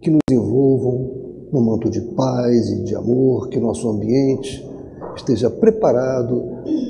[0.00, 4.64] que nos envolvam no manto de paz e de amor, que nosso ambiente
[5.16, 6.42] esteja preparado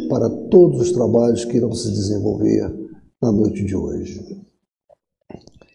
[0.08, 2.70] para todos os trabalhos que irão se desenvolver
[3.20, 4.20] na noite de hoje.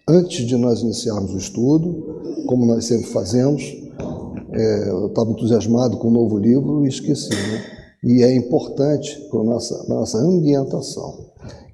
[0.07, 3.63] Antes de nós iniciarmos o estudo, como nós sempre fazemos,
[4.51, 7.63] é, eu estava entusiasmado com o novo livro e esqueci, né?
[8.03, 11.25] E é importante para a nossa, nossa ambientação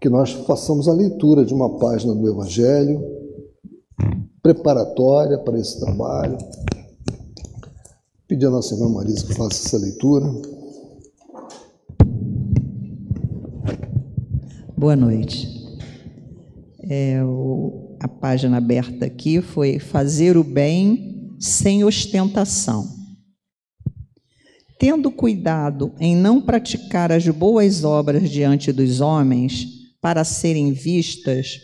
[0.02, 3.21] que nós façamos a leitura de uma página do Evangelho,
[4.42, 6.38] preparatória para esse trabalho.
[8.28, 10.26] Pedir a nossa irmã Marisa que faça essa leitura.
[14.76, 15.48] Boa noite.
[16.90, 22.88] É, o, a página aberta aqui foi Fazer o Bem sem ostentação.
[24.80, 31.60] Tendo cuidado em não praticar as boas obras diante dos homens, para serem vistas,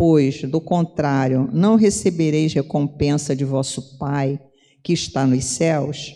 [0.00, 4.40] pois, do contrário, não recebereis recompensa de vosso Pai
[4.82, 6.14] que está nos céus,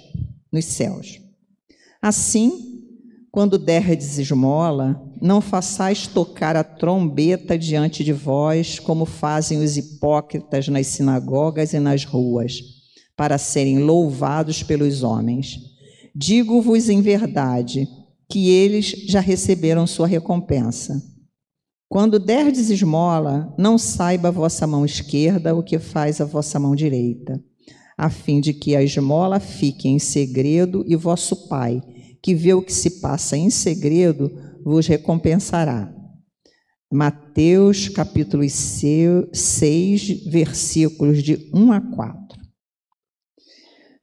[0.50, 1.20] nos céus.
[2.00, 2.80] Assim,
[3.30, 10.66] quando derdes esmola, não façais tocar a trombeta diante de vós, como fazem os hipócritas
[10.68, 12.62] nas sinagogas e nas ruas,
[13.14, 15.58] para serem louvados pelos homens.
[16.16, 17.86] Digo-vos em verdade
[18.30, 21.13] que eles já receberam sua recompensa.
[21.94, 26.74] Quando derdes esmola, não saiba a vossa mão esquerda o que faz a vossa mão
[26.74, 27.40] direita,
[27.96, 31.80] a fim de que a esmola fique em segredo e vosso Pai,
[32.20, 34.28] que vê o que se passa em segredo,
[34.64, 35.94] vos recompensará.
[36.92, 42.40] Mateus capítulo 6, versículos de 1 a 4.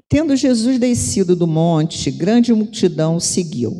[0.07, 3.73] Tendo Jesus descido do monte, grande multidão o seguiu.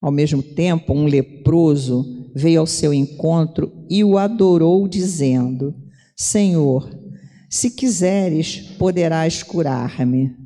[0.00, 5.74] Ao mesmo tempo, um leproso veio ao seu encontro e o adorou, dizendo:
[6.14, 6.86] Senhor,
[7.48, 10.36] se quiseres, poderás curar-me.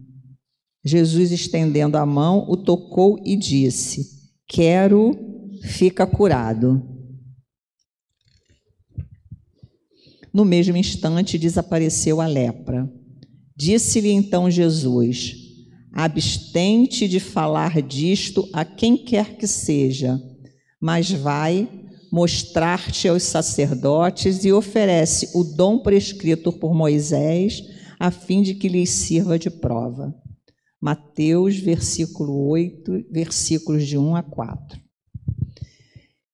[0.84, 4.06] Jesus, estendendo a mão, o tocou e disse:
[4.46, 5.10] Quero,
[5.64, 6.80] fica curado.
[10.32, 12.88] No mesmo instante, desapareceu a lepra.
[13.56, 15.34] Disse-lhe então Jesus:
[15.92, 20.22] Abstente de falar disto a quem quer que seja,
[20.80, 27.62] mas vai mostrar-te aos sacerdotes e oferece o dom prescrito por Moisés,
[27.98, 30.14] a fim de que lhes sirva de prova.
[30.80, 34.80] Mateus, versículo 8, versículos de 1 a 4.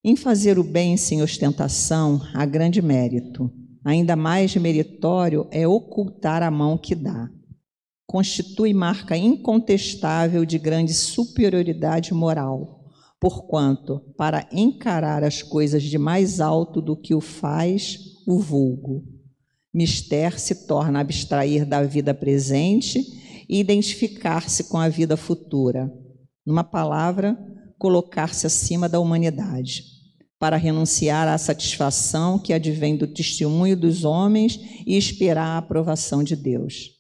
[0.04, 3.50] Em fazer o bem sem ostentação há grande mérito.
[3.84, 7.28] Ainda mais meritório é ocultar a mão que dá.
[8.06, 12.85] Constitui marca incontestável de grande superioridade moral,
[13.20, 19.04] porquanto, para encarar as coisas de mais alto do que o faz o vulgo,
[19.72, 23.00] mister se torna abstrair da vida presente
[23.48, 25.92] e identificar-se com a vida futura.
[26.44, 27.36] Numa palavra,
[27.78, 29.84] colocar-se acima da humanidade,
[30.38, 36.36] para renunciar à satisfação que advém do testemunho dos homens e esperar a aprovação de
[36.36, 36.90] Deus.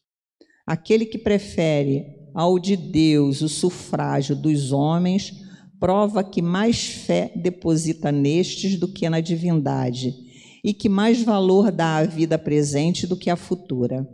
[0.66, 2.04] Aquele que prefere
[2.34, 5.45] ao de Deus o sufrágio dos homens,
[5.78, 10.14] prova que mais fé deposita nestes do que na divindade,
[10.64, 14.08] e que mais valor dá à vida presente do que à futura.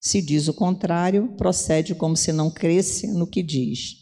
[0.00, 3.96] Se diz o contrário, procede como se não cresce no que diz.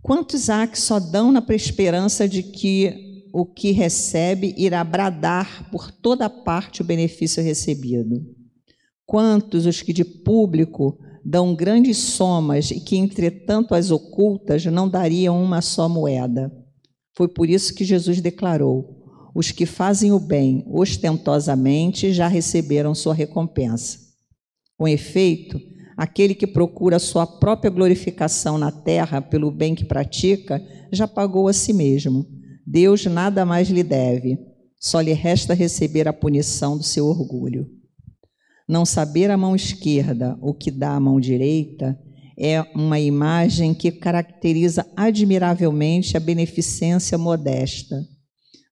[0.00, 5.90] Quantos há que só dão na esperança de que o que recebe irá bradar por
[5.90, 8.24] toda parte o benefício recebido?
[9.04, 15.42] Quantos os que de público dão grandes somas e que, entretanto, as ocultas não dariam
[15.42, 16.52] uma só moeda?
[17.16, 19.00] Foi por isso que Jesus declarou:
[19.34, 23.98] os que fazem o bem ostentosamente já receberam sua recompensa.
[24.76, 25.60] Com efeito,
[25.96, 31.52] aquele que procura sua própria glorificação na terra pelo bem que pratica, já pagou a
[31.52, 32.26] si mesmo.
[32.66, 34.38] Deus nada mais lhe deve,
[34.78, 37.79] só lhe resta receber a punição do seu orgulho.
[38.70, 41.98] Não saber a mão esquerda o que dá a mão direita
[42.38, 48.00] é uma imagem que caracteriza admiravelmente a beneficência modesta.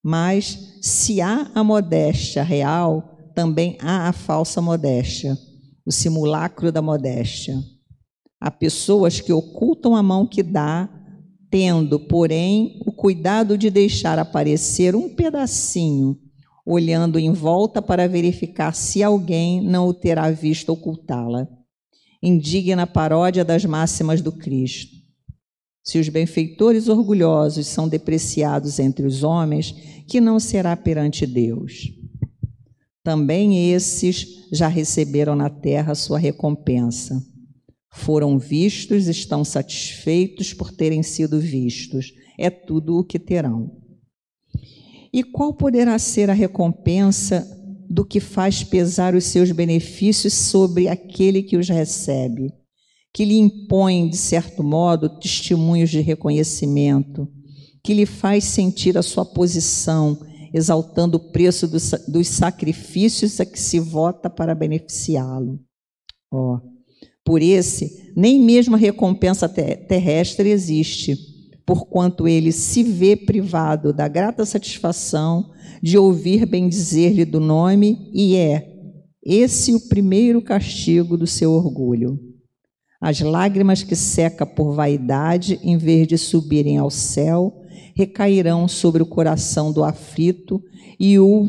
[0.00, 5.36] Mas, se há a modéstia real, também há a falsa modéstia
[5.84, 7.56] o simulacro da modéstia.
[8.38, 10.86] Há pessoas que ocultam a mão que dá,
[11.50, 16.16] tendo, porém, o cuidado de deixar aparecer um pedacinho,
[16.68, 21.48] olhando em volta para verificar se alguém não o terá visto ocultá-la.
[22.22, 24.96] Indigna paródia das máximas do Cristo.
[25.82, 29.74] Se os benfeitores orgulhosos são depreciados entre os homens,
[30.06, 31.98] que não será perante Deus?
[33.08, 37.18] também esses já receberam na terra sua recompensa.
[37.90, 42.12] Foram vistos, estão satisfeitos por terem sido vistos.
[42.38, 43.72] É tudo o que terão.
[45.12, 47.46] E qual poderá ser a recompensa
[47.88, 52.52] do que faz pesar os seus benefícios sobre aquele que os recebe,
[53.14, 57.26] que lhe impõe, de certo modo, testemunhos de reconhecimento,
[57.82, 60.19] que lhe faz sentir a sua posição,
[60.52, 65.58] exaltando o preço dos, dos sacrifícios a que se vota para beneficiá-lo.
[66.31, 66.58] Oh,
[67.25, 71.16] por esse, nem mesmo a recompensa terrestre existe,
[71.68, 75.50] porquanto ele se vê privado da grata satisfação
[75.82, 78.74] de ouvir bendizer-lhe do nome, e é
[79.22, 82.18] esse o primeiro castigo do seu orgulho.
[82.98, 87.52] As lágrimas que seca por vaidade, em vez de subirem ao céu,
[87.94, 90.62] recairão sobre o coração do aflito
[90.98, 91.46] e o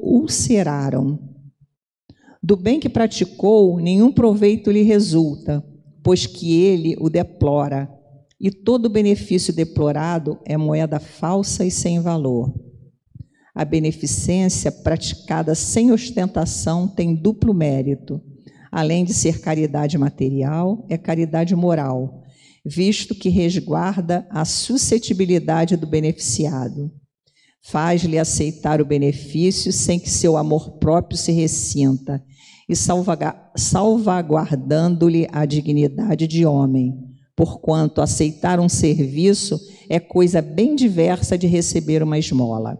[0.00, 1.18] ulceraram.
[2.40, 5.64] Do bem que praticou, nenhum proveito lhe resulta,
[6.00, 7.97] pois que ele o deplora,
[8.40, 12.54] e todo benefício deplorado é moeda falsa e sem valor.
[13.54, 18.22] A beneficência praticada sem ostentação tem duplo mérito.
[18.70, 22.22] Além de ser caridade material, é caridade moral,
[22.64, 26.92] visto que resguarda a suscetibilidade do beneficiado.
[27.64, 32.22] Faz-lhe aceitar o benefício sem que seu amor próprio se ressinta
[32.68, 32.76] e
[33.56, 37.07] salvaguardando-lhe a dignidade de homem,
[37.38, 42.76] porquanto aceitar um serviço é coisa bem diversa de receber uma esmola.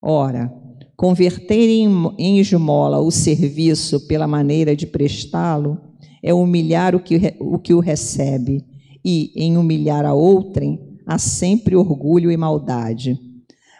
[0.00, 0.50] Ora,
[0.96, 5.78] converter em esmola o serviço pela maneira de prestá-lo
[6.22, 8.64] é humilhar o que, o que o recebe,
[9.04, 13.20] e em humilhar a outrem há sempre orgulho e maldade.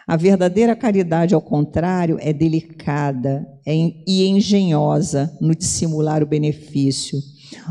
[0.05, 3.73] A verdadeira caridade, ao contrário, é delicada é
[4.05, 7.17] e engenhosa no dissimular o benefício,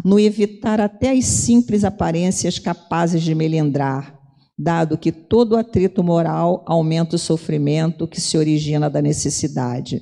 [0.04, 4.18] no evitar até as simples aparências capazes de melindrar,
[4.58, 10.00] dado que todo atrito moral aumenta o sofrimento que se origina da necessidade.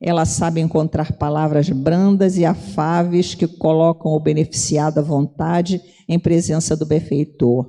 [0.00, 6.76] Ela sabe encontrar palavras brandas e afáveis que colocam o beneficiado à vontade em presença
[6.76, 7.66] do benfeitor,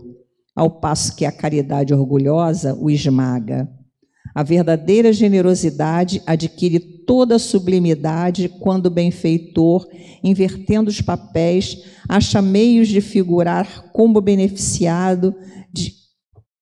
[0.55, 3.67] ao passo que a caridade orgulhosa o esmaga.
[4.33, 9.87] A verdadeira generosidade adquire toda a sublimidade quando o benfeitor,
[10.23, 15.33] invertendo os papéis, acha meios de figurar como beneficiado
[15.73, 15.93] de,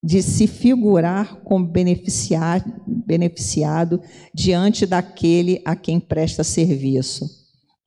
[0.03, 4.01] de se figurar como beneficiado, beneficiado
[4.33, 7.25] diante daquele a quem presta serviço.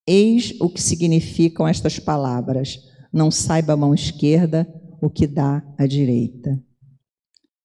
[0.06, 2.78] Eis o que significam estas palavras:
[3.12, 4.68] não saiba a mão esquerda
[5.00, 6.60] o que dá a direita.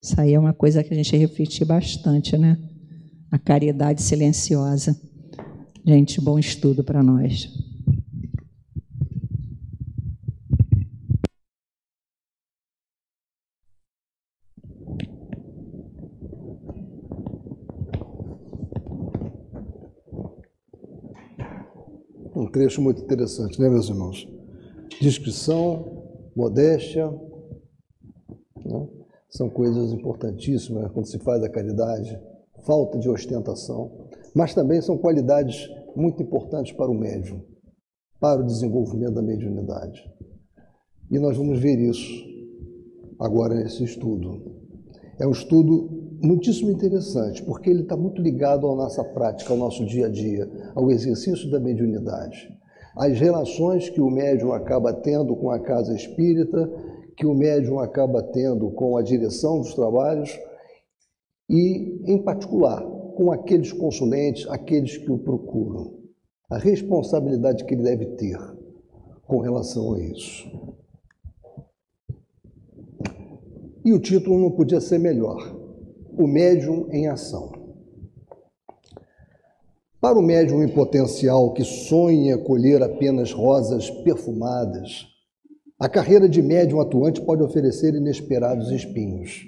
[0.05, 2.59] Isso aí é uma coisa que a gente refletir bastante, né?
[3.31, 4.95] A caridade silenciosa.
[5.83, 7.49] Gente, bom estudo para nós.
[22.35, 24.27] Um trecho muito interessante, né, meus irmãos?
[25.01, 27.11] Discrição, modéstia?
[29.35, 32.17] São coisas importantíssimas né, quando se faz a caridade,
[32.65, 37.41] falta de ostentação, mas também são qualidades muito importantes para o médium,
[38.19, 40.01] para o desenvolvimento da mediunidade.
[41.11, 42.25] E nós vamos ver isso
[43.19, 44.41] agora nesse estudo.
[45.19, 45.89] É um estudo
[46.21, 50.49] muitíssimo interessante, porque ele está muito ligado à nossa prática, ao nosso dia a dia,
[50.73, 52.49] ao exercício da mediunidade.
[52.95, 56.71] As relações que o médium acaba tendo com a casa espírita,
[57.15, 60.37] que o médium acaba tendo com a direção dos trabalhos
[61.49, 62.83] e, em particular,
[63.15, 65.93] com aqueles consulentes, aqueles que o procuram.
[66.49, 68.37] A responsabilidade que ele deve ter
[69.25, 70.47] com relação a isso.
[73.83, 75.55] E o título não podia ser melhor
[76.17, 77.51] o médium em ação.
[79.99, 85.07] Para o médium em potencial que sonha colher apenas rosas perfumadas,
[85.77, 89.45] a carreira de médium atuante pode oferecer inesperados espinhos.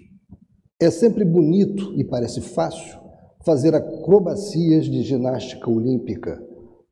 [0.78, 3.00] É sempre bonito e parece fácil
[3.46, 6.44] fazer acrobacias de ginástica olímpica,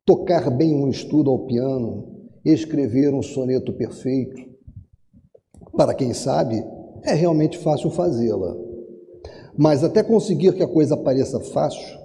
[0.06, 4.40] tocar bem um estudo ao piano, escrever um soneto perfeito.
[5.76, 6.64] Para quem sabe,
[7.02, 8.56] é realmente fácil fazê-la.
[9.54, 11.98] Mas até conseguir que a coisa pareça fácil,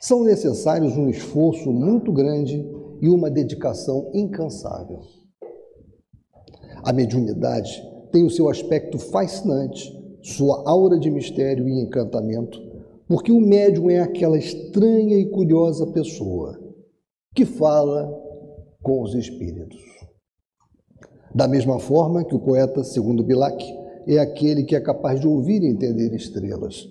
[0.00, 2.64] são necessários um esforço muito grande
[3.02, 5.00] e uma dedicação incansável.
[6.86, 12.64] A mediunidade tem o seu aspecto fascinante, sua aura de mistério e encantamento,
[13.08, 16.60] Porque o médium é aquela estranha e curiosa pessoa
[17.34, 18.08] que fala
[18.82, 19.80] com os espíritos.
[21.34, 23.64] Da mesma forma que o poeta, segundo Bilac,
[24.06, 26.88] é aquele que é capaz de ouvir e entender estrelas.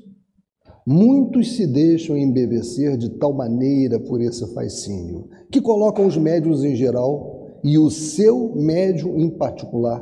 [0.85, 6.75] Muitos se deixam embevecer de tal maneira por esse fascínio, que colocam os médios em
[6.75, 7.34] geral
[7.65, 10.00] e o seu médium em particular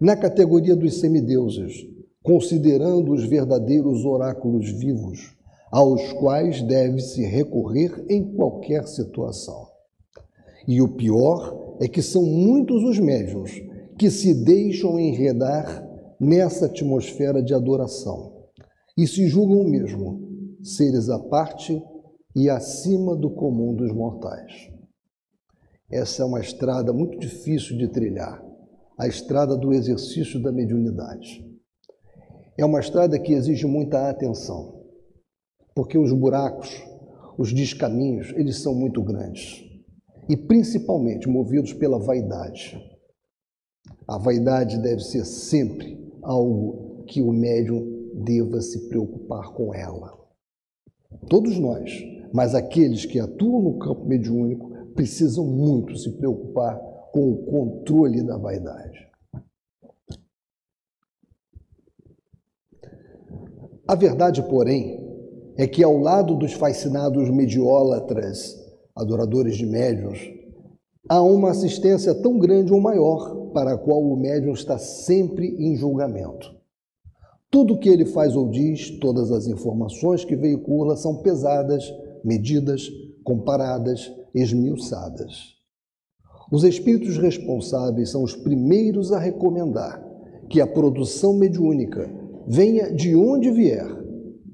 [0.00, 1.86] na categoria dos semideuses,
[2.20, 5.36] considerando os verdadeiros oráculos vivos,
[5.70, 9.68] aos quais deve-se recorrer em qualquer situação.
[10.66, 13.52] E o pior é que são muitos os médiuns
[13.96, 18.32] que se deixam enredar nessa atmosfera de adoração
[18.98, 20.20] e se julgam mesmo
[20.60, 21.80] seres à parte
[22.34, 24.75] e acima do comum dos mortais.
[25.90, 28.44] Essa é uma estrada muito difícil de trilhar,
[28.98, 31.46] a estrada do exercício da mediunidade.
[32.58, 34.84] É uma estrada que exige muita atenção,
[35.74, 36.82] porque os buracos,
[37.38, 39.64] os descaminhos, eles são muito grandes
[40.28, 42.76] e principalmente movidos pela vaidade.
[44.08, 50.18] A vaidade deve ser sempre algo que o médium deva se preocupar com ela.
[51.28, 51.92] Todos nós,
[52.32, 56.76] mas aqueles que atuam no campo mediúnico precisam muito se preocupar
[57.12, 59.06] com o controle da vaidade.
[63.86, 65.06] A verdade, porém,
[65.56, 68.56] é que ao lado dos fascinados mediólatras,
[68.96, 70.18] adoradores de médiuns,
[71.08, 75.76] há uma assistência tão grande ou maior para a qual o médium está sempre em
[75.76, 76.56] julgamento.
[77.48, 81.84] Tudo o que ele faz ou diz, todas as informações que veicula são pesadas,
[82.24, 82.90] medidas,
[83.24, 85.56] comparadas, esmiuçadas.
[86.52, 90.04] Os espíritos responsáveis são os primeiros a recomendar
[90.48, 92.08] que a produção mediúnica
[92.46, 93.88] venha de onde vier,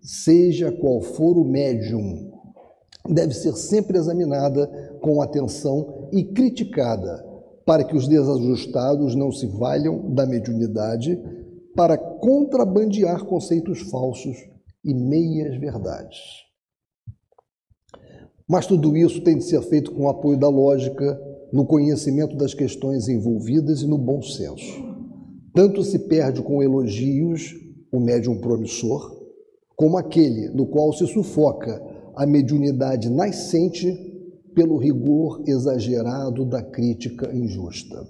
[0.01, 2.31] seja qual for o médium,
[3.11, 4.67] deve ser sempre examinada
[5.03, 7.23] com atenção e criticada
[7.67, 11.21] para que os desajustados não se valham da mediunidade
[11.75, 14.37] para contrabandear conceitos falsos
[14.85, 16.19] e meias verdades.
[18.53, 21.19] Mas tudo isso tem de ser feito com o apoio da lógica,
[21.51, 24.85] no conhecimento das questões envolvidas e no bom senso.
[25.55, 27.55] Tanto se perde com elogios
[27.91, 29.11] o médium promissor,
[29.75, 31.83] como aquele no qual se sufoca
[32.15, 33.91] a mediunidade nascente
[34.55, 38.07] pelo rigor exagerado da crítica injusta.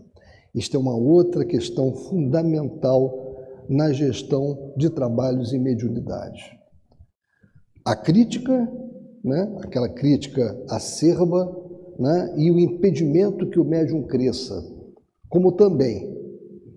[0.53, 3.37] Isto é uma outra questão fundamental
[3.69, 6.43] na gestão de trabalhos e mediunidade.
[7.85, 8.69] A crítica,
[9.25, 11.57] né, aquela crítica acerba,
[11.99, 14.55] né, e o impedimento que o médium cresça,
[15.29, 16.11] como também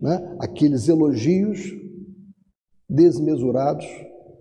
[0.01, 1.73] né, aqueles elogios
[2.89, 3.85] desmesurados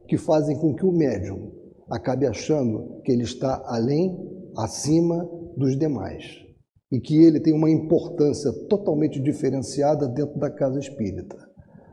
[0.06, 1.52] que fazem com que o médium
[1.90, 4.16] acabe achando que ele está além,
[4.56, 6.44] acima dos demais
[6.92, 11.36] e que ele tem uma importância totalmente diferenciada dentro da casa espírita.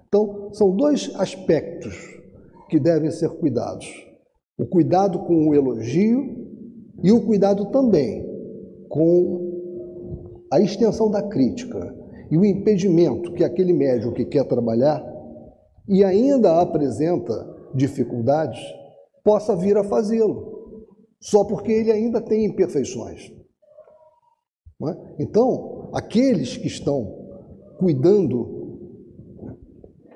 [0.08, 1.96] Então, são dois aspectos
[2.70, 3.88] que devem ser cuidados:
[4.58, 6.41] o cuidado com o elogio
[7.03, 8.25] e o cuidado também
[8.89, 9.51] com
[10.51, 11.96] a extensão da crítica
[12.29, 15.01] e o impedimento que aquele médium que quer trabalhar
[15.88, 17.34] e ainda apresenta
[17.74, 18.60] dificuldades
[19.24, 20.88] possa vir a fazê-lo,
[21.20, 23.31] só porque ele ainda tem imperfeições.
[24.84, 24.98] É?
[25.20, 28.61] Então, aqueles que estão cuidando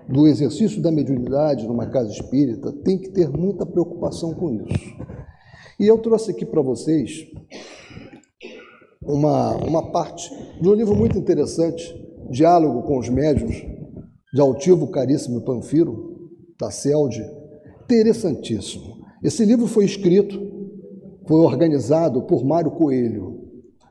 [0.08, 4.96] do exercício da mediunidade numa casa espírita tem que ter muita preocupação com isso.
[5.80, 7.28] E eu trouxe aqui para vocês
[9.02, 10.30] uma, uma parte
[10.62, 11.94] de um livro muito interessante,
[12.30, 13.64] Diálogo com os Médiuns,
[14.34, 16.70] de Altivo Caríssimo Panfiro, da
[17.84, 18.96] interessantíssimo.
[19.24, 20.40] Esse livro foi escrito,
[21.28, 23.44] foi organizado por Mário Coelho.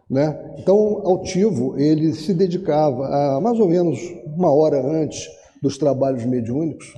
[0.08, 0.54] Né?
[0.58, 3.98] Então, Altivo, ele se dedicava a mais ou menos
[4.36, 5.28] uma hora antes
[5.64, 6.92] dos trabalhos mediúnicos,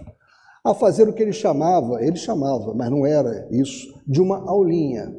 [0.64, 5.14] a fazer o que ele chamava, ele chamava, mas não era isso, de uma aulinha.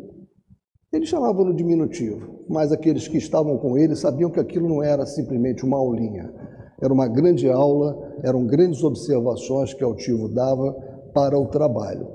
[0.91, 5.05] Ele chamava no diminutivo, mas aqueles que estavam com ele sabiam que aquilo não era
[5.05, 6.29] simplesmente uma aulinha.
[6.81, 10.73] Era uma grande aula, eram grandes observações que Altivo dava
[11.13, 12.05] para o trabalho.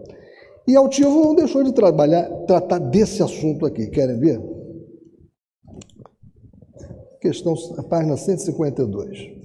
[0.68, 3.86] E Altivo não deixou de trabalhar, tratar desse assunto aqui.
[3.86, 4.40] Querem ver?
[7.20, 7.54] Questão,
[7.88, 9.41] página 152.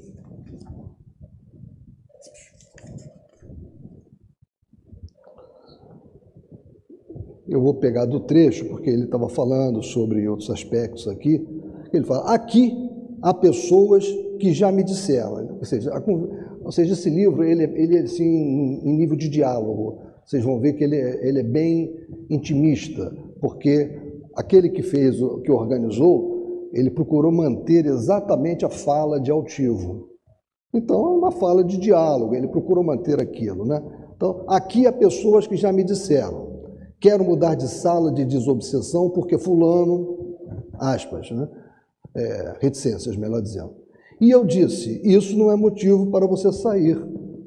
[7.48, 11.46] Eu vou pegar do trecho, porque ele estava falando sobre outros aspectos aqui.
[11.94, 12.74] Ele fala: aqui
[13.22, 14.06] há pessoas
[14.39, 16.04] que já me disseram, ou seja, a,
[16.63, 20.00] ou seja esse livro ele, ele é assim, em nível de diálogo.
[20.25, 21.94] vocês vão ver que ele é, ele é bem
[22.30, 23.89] intimista, porque
[24.36, 30.10] aquele que fez, que organizou, ele procurou manter exatamente a fala de altivo.
[30.74, 33.82] Então, é uma fala de diálogo, ele procurou manter aquilo, né?
[34.16, 36.47] Então, aqui há pessoas que já me disseram,
[37.00, 40.38] quero mudar de sala de desobsessão porque fulano,
[40.80, 41.48] aspas, né?
[42.16, 43.75] É, reticências, melhor dizendo.
[44.20, 46.98] E eu disse, isso não é motivo para você sair,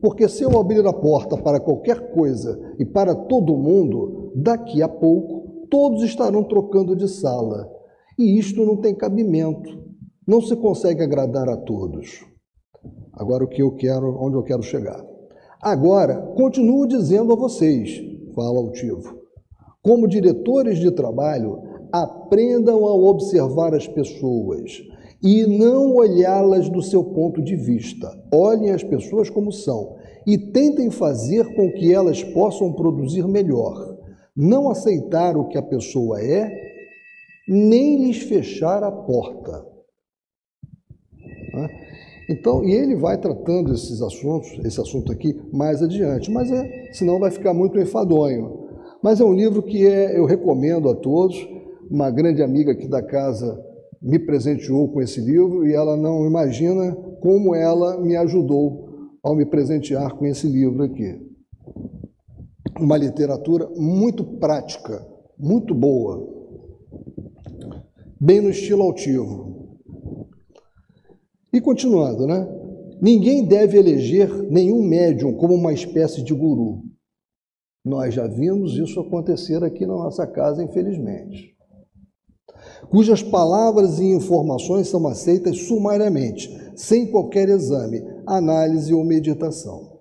[0.00, 4.88] porque se eu abrir a porta para qualquer coisa e para todo mundo, daqui a
[4.88, 7.68] pouco todos estarão trocando de sala.
[8.18, 9.80] E isto não tem cabimento.
[10.26, 12.24] Não se consegue agradar a todos.
[13.12, 15.04] Agora o que eu quero, onde eu quero chegar.
[15.60, 18.00] Agora, continuo dizendo a vocês,
[18.34, 19.19] fala altivo,
[19.82, 24.82] como diretores de trabalho, aprendam a observar as pessoas
[25.22, 28.10] e não olhá-las do seu ponto de vista.
[28.32, 29.96] Olhem as pessoas como são
[30.26, 33.98] e tentem fazer com que elas possam produzir melhor.
[34.36, 36.50] Não aceitar o que a pessoa é,
[37.48, 39.66] nem lhes fechar a porta.
[42.28, 47.18] Então, e ele vai tratando esses assuntos, esse assunto aqui, mais adiante, mas é, senão
[47.18, 48.59] vai ficar muito enfadonho.
[49.02, 51.36] Mas é um livro que é, eu recomendo a todos.
[51.90, 53.58] Uma grande amiga aqui da casa
[54.00, 58.88] me presenteou com esse livro e ela não imagina como ela me ajudou
[59.22, 61.20] ao me presentear com esse livro aqui.
[62.78, 65.06] Uma literatura muito prática,
[65.38, 66.26] muito boa,
[68.18, 69.78] bem no estilo altivo.
[71.52, 72.48] E continuando, né?
[73.02, 76.82] Ninguém deve eleger nenhum médium como uma espécie de guru.
[77.84, 81.60] Nós já vimos isso acontecer aqui na nossa casa, infelizmente
[82.88, 90.00] cujas palavras e informações são aceitas sumariamente, sem qualquer exame, análise ou meditação.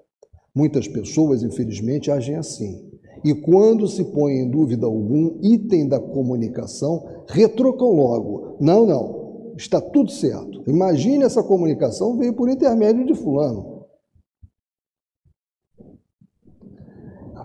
[0.56, 2.90] Muitas pessoas, infelizmente, agem assim.
[3.24, 8.58] E quando se põe em dúvida algum item da comunicação, retrocam logo.
[8.60, 10.64] Não, não, está tudo certo.
[10.68, 13.79] Imagine essa comunicação veio por intermédio de Fulano.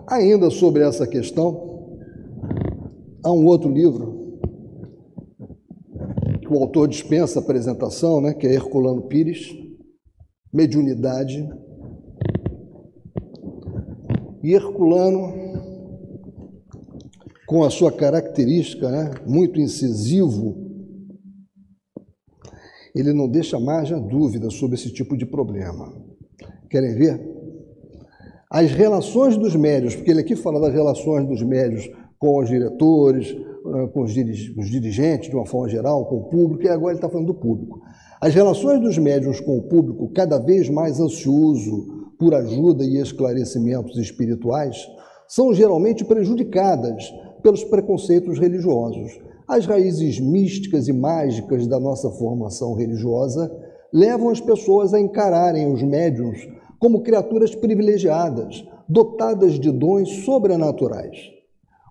[0.07, 1.97] Ainda sobre essa questão,
[3.23, 4.39] há um outro livro
[6.41, 9.51] que o autor dispensa a apresentação, né, que é Herculano Pires,
[10.53, 11.49] Mediunidade.
[14.43, 15.33] E Herculano,
[17.47, 20.55] com a sua característica né, muito incisivo,
[22.93, 25.91] ele não deixa margem a dúvida sobre esse tipo de problema.
[26.69, 27.34] Querem ver?
[28.55, 33.35] As relações dos médios, porque ele aqui fala das relações dos médios com os diretores,
[33.35, 37.09] eh, com os, dirigentes, de uma forma geral, com o público, e agora ele está
[37.09, 37.81] falando do público.
[38.21, 43.97] As relações dos médiuns com o público, cada vez mais ansioso por ajuda e esclarecimentos
[43.97, 44.87] espirituais,
[45.27, 47.13] são geralmente prejudicadas
[47.43, 49.19] pelos preconceitos religiosos.
[49.45, 53.51] As raízes místicas e mágicas da nossa formação religiosa
[53.91, 56.47] levam as pessoas a encararem os médiuns
[56.85, 61.17] como criaturas privilegiadas, dotadas de dons sobrenaturais.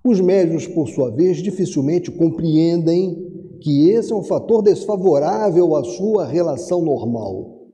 [0.04, 6.24] Os médios, por sua vez, dificilmente compreendem que esse é um fator desfavorável à sua
[6.24, 7.72] relação normal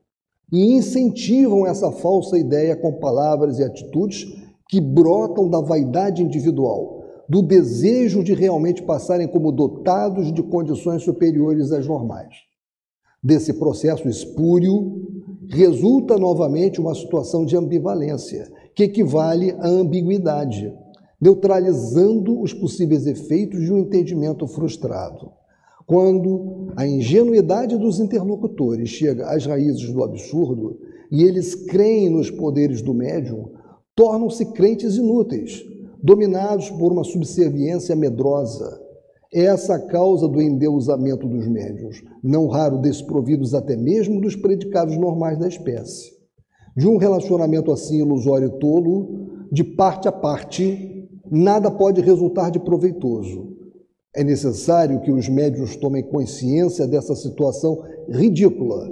[0.51, 4.25] e incentivam essa falsa ideia com palavras e atitudes
[4.67, 11.71] que brotam da vaidade individual, do desejo de realmente passarem como dotados de condições superiores
[11.71, 12.33] às normais.
[13.23, 15.00] Desse processo espúrio
[15.51, 20.73] resulta novamente uma situação de ambivalência, que equivale à ambiguidade
[21.21, 25.31] neutralizando os possíveis efeitos de um entendimento frustrado.
[25.85, 30.79] Quando a ingenuidade dos interlocutores chega às raízes do absurdo
[31.11, 33.51] e eles creem nos poderes do médium,
[33.93, 35.63] tornam-se crentes inúteis,
[36.01, 38.80] dominados por uma subserviência medrosa.
[39.33, 45.47] Essa causa do endeusamento dos médiuns, não raro desprovidos até mesmo dos predicados normais da
[45.47, 46.11] espécie.
[46.75, 52.59] De um relacionamento assim ilusório e tolo, de parte a parte, nada pode resultar de
[52.59, 53.55] proveitoso.
[54.13, 58.91] É necessário que os médios tomem consciência dessa situação ridícula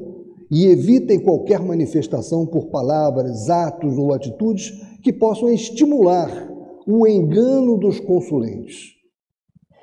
[0.49, 4.71] e evitem qualquer manifestação por palavras, atos ou atitudes
[5.03, 6.49] que possam estimular
[6.87, 8.98] o engano dos consulentes.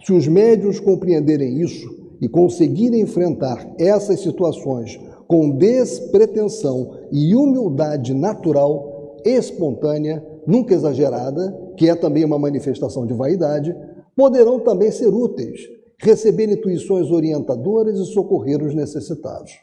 [0.06, 9.16] Se os médios compreenderem isso e conseguirem enfrentar essas situações com despretensão e humildade natural,
[9.24, 13.74] espontânea, nunca exagerada, que é também uma manifestação de vaidade,
[14.14, 15.62] poderão também ser úteis,
[15.98, 19.54] receber intuições orientadoras e socorrer os necessitados.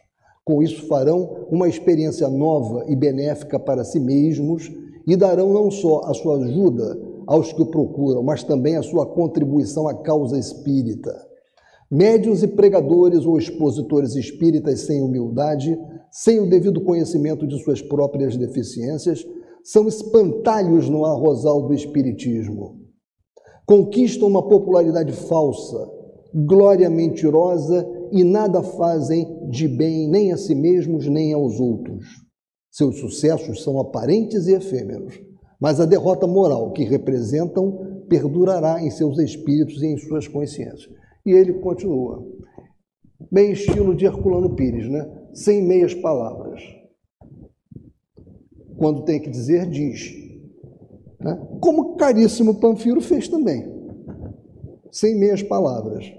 [0.43, 4.69] Com isso, farão uma experiência nova e benéfica para si mesmos
[5.07, 9.05] e darão não só a sua ajuda aos que o procuram, mas também a sua
[9.05, 11.13] contribuição à causa espírita.
[11.89, 15.77] Médios e pregadores ou expositores espíritas sem humildade,
[16.11, 19.25] sem o devido conhecimento de suas próprias deficiências,
[19.63, 22.81] são espantalhos no arrozal do espiritismo.
[23.65, 25.87] Conquistam uma popularidade falsa,
[26.33, 32.05] glória mentirosa e nada fazem de bem nem a si mesmos nem aos outros.
[32.71, 35.21] Seus sucessos são aparentes e efêmeros,
[35.63, 40.89] mas a derrota moral que representam perdurará em seus espíritos e em suas consciências.
[41.25, 42.21] E ele continua,
[43.31, 45.09] bem estilo de Herculano Pires, né?
[45.31, 46.61] sem meias palavras.
[48.75, 50.11] Quando tem que dizer, diz.
[51.17, 51.33] Né?
[51.61, 53.65] Como caríssimo Panfiro fez também,
[54.91, 56.11] sem meias palavras.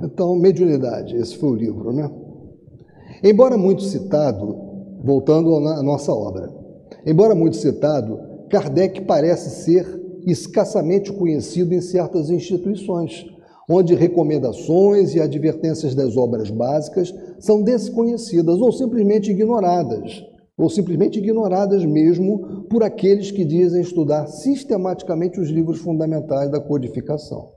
[0.00, 2.10] Então, mediunidade, esse foi o livro, né?
[3.22, 4.63] Embora muito citado,
[5.04, 6.50] voltando à nossa obra,
[7.04, 9.86] embora muito citado, Kardec parece ser
[10.26, 13.26] escassamente conhecido em certas instituições,
[13.68, 20.24] onde recomendações e advertências das obras básicas são desconhecidas ou simplesmente ignoradas,
[20.56, 27.50] ou simplesmente ignoradas mesmo por aqueles que dizem estudar sistematicamente os livros fundamentais da codificação.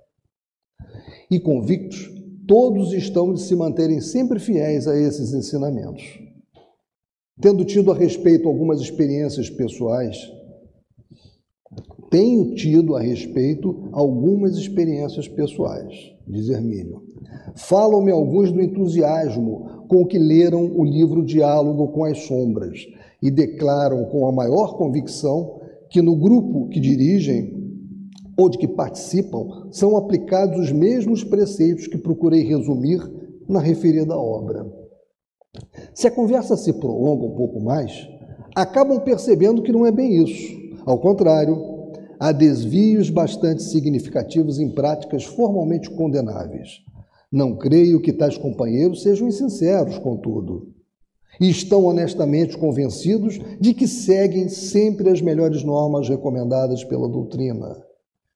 [1.32, 2.10] E convictos,
[2.46, 6.27] todos estão de se manterem sempre fiéis a esses ensinamentos.
[7.40, 10.18] Tendo tido a respeito algumas experiências pessoais,
[12.10, 17.04] tenho tido a respeito algumas experiências pessoais, diz Hermínio.
[17.56, 22.80] Falam-me alguns do entusiasmo com que leram o livro Diálogo com as Sombras
[23.22, 27.56] e declaram com a maior convicção que no grupo que dirigem
[28.36, 33.00] ou de que participam são aplicados os mesmos preceitos que procurei resumir
[33.48, 34.77] na referida obra.
[35.94, 38.08] Se a conversa se prolonga um pouco mais,
[38.56, 40.58] acabam percebendo que não é bem isso.
[40.86, 46.82] Ao contrário, há desvios bastante significativos em práticas formalmente condenáveis.
[47.32, 50.74] Não creio que tais companheiros sejam insinceros, contudo,
[51.40, 57.87] e estão honestamente convencidos de que seguem sempre as melhores normas recomendadas pela doutrina,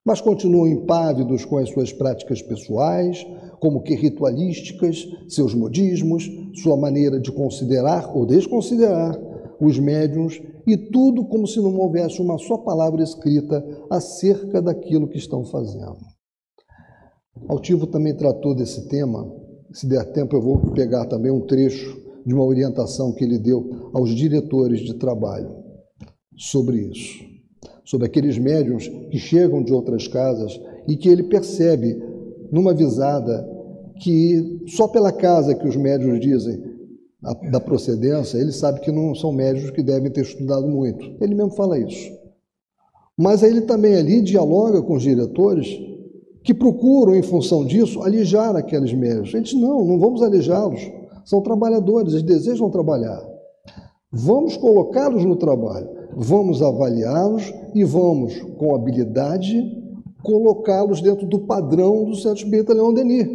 [0.06, 3.26] mas continuam impávidos com as suas práticas pessoais,
[3.60, 9.20] como que ritualísticas, seus modismos, sua maneira de considerar ou desconsiderar
[9.60, 15.18] os médiums e tudo como se não houvesse uma só palavra escrita acerca daquilo que
[15.18, 15.98] estão fazendo.
[17.48, 19.32] Altivo também tratou desse tema.
[19.72, 23.92] Se der tempo, eu vou pegar também um trecho de uma orientação que ele deu
[23.94, 25.56] aos diretores de trabalho
[26.36, 27.24] sobre isso,
[27.84, 32.02] sobre aqueles médiums que chegam de outras casas e que ele percebe
[32.52, 33.48] numa visada
[34.02, 36.72] que só pela casa que os médios dizem
[37.52, 41.18] da procedência, ele sabe que não são médicos que devem ter estudado muito.
[41.22, 42.12] Ele mesmo fala isso.
[43.16, 45.68] Mas ele também ali dialoga com os diretores
[46.44, 49.34] que procuram, em função disso, alijar aqueles médicos.
[49.36, 50.82] Ele diz, não, não vamos alijá-los.
[51.24, 53.24] São trabalhadores, eles desejam trabalhar.
[54.12, 59.78] Vamos colocá-los no trabalho, vamos avaliá-los e vamos, com habilidade,
[60.24, 63.28] colocá-los dentro do padrão do Centro Espírita Leão Denis,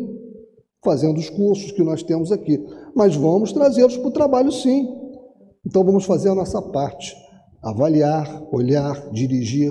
[0.84, 2.62] fazendo os cursos que nós temos aqui
[2.96, 4.88] mas vamos trazê-los para o trabalho sim.
[5.64, 7.14] Então vamos fazer a nossa parte:
[7.62, 9.70] avaliar, olhar, dirigir.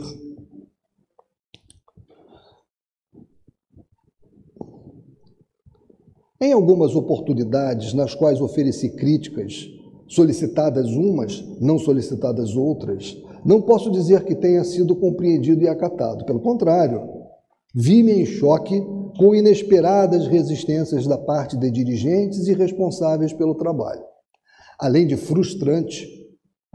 [6.39, 9.67] Em algumas oportunidades nas quais ofereci críticas,
[10.07, 16.25] solicitadas umas, não solicitadas outras, não posso dizer que tenha sido compreendido e acatado.
[16.25, 17.01] Pelo contrário,
[17.73, 18.81] vi-me em choque
[19.17, 24.03] com inesperadas resistências da parte de dirigentes e responsáveis pelo trabalho.
[24.79, 26.07] Além de frustrante,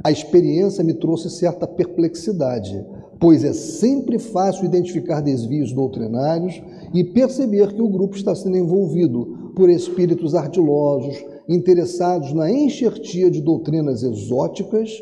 [0.03, 2.83] a experiência me trouxe certa perplexidade,
[3.21, 6.63] pois é sempre fácil identificar desvios doutrinários
[6.95, 13.41] e perceber que o grupo está sendo envolvido por espíritos ardilosos, interessados na enxertia de
[13.41, 14.93] doutrinas exóticas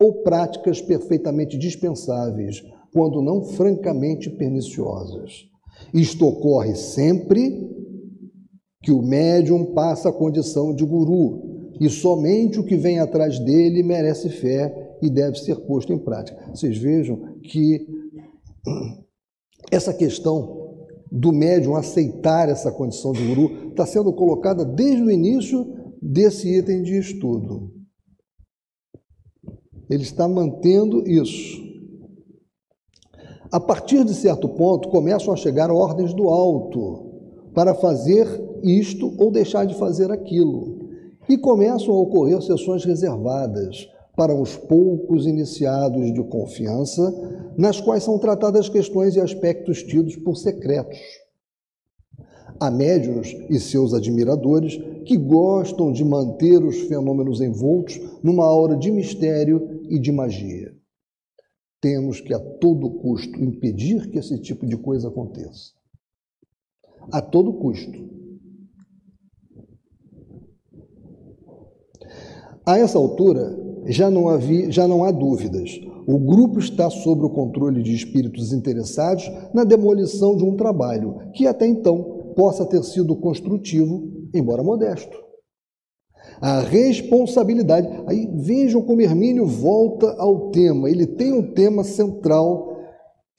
[0.00, 2.60] ou práticas perfeitamente dispensáveis,
[2.92, 5.48] quando não francamente perniciosas.
[5.94, 7.70] Isto ocorre sempre
[8.82, 13.82] que o médium passa a condição de guru e somente o que vem atrás dele
[13.84, 16.50] merece fé e deve ser posto em prática.
[16.52, 17.86] Vocês vejam que
[19.70, 20.64] essa questão
[21.10, 26.82] do médium aceitar essa condição de guru está sendo colocada desde o início desse item
[26.82, 27.72] de estudo.
[29.88, 31.62] Ele está mantendo isso.
[33.50, 37.12] A partir de certo ponto, começam a chegar ordens do alto
[37.54, 38.26] para fazer
[38.62, 40.90] isto ou deixar de fazer aquilo.
[41.28, 47.02] E começam a ocorrer sessões reservadas, para os poucos iniciados de confiança,
[47.56, 50.98] nas quais são tratadas questões e aspectos tidos por secretos.
[52.60, 58.90] Há médiuns e seus admiradores que gostam de manter os fenômenos envoltos numa aura de
[58.90, 60.74] mistério e de magia.
[61.80, 65.72] Temos que, a todo custo, impedir que esse tipo de coisa aconteça.
[67.12, 67.92] A todo custo.
[72.64, 73.54] A essa altura,
[73.86, 75.78] já não, havia, já não há dúvidas.
[76.06, 81.46] O grupo está sob o controle de espíritos interessados na demolição de um trabalho que
[81.46, 85.16] até então possa ter sido construtivo, embora modesto.
[86.40, 87.88] A responsabilidade.
[88.06, 90.90] Aí vejam como Hermínio volta ao tema.
[90.90, 92.78] Ele tem um tema central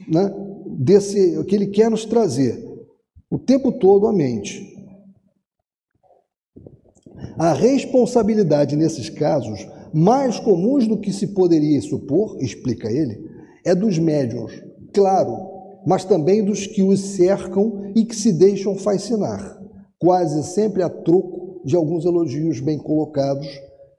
[0.07, 0.33] né,
[0.67, 2.63] desse que ele quer nos trazer
[3.29, 4.73] o tempo todo à mente.
[7.37, 13.29] A responsabilidade nesses casos, mais comuns do que se poderia supor, explica ele,
[13.65, 14.61] é dos médiuns,
[14.93, 15.54] claro,
[15.85, 19.61] mas também dos que os cercam e que se deixam fascinar,
[19.99, 23.47] quase sempre a troco de alguns elogios bem colocados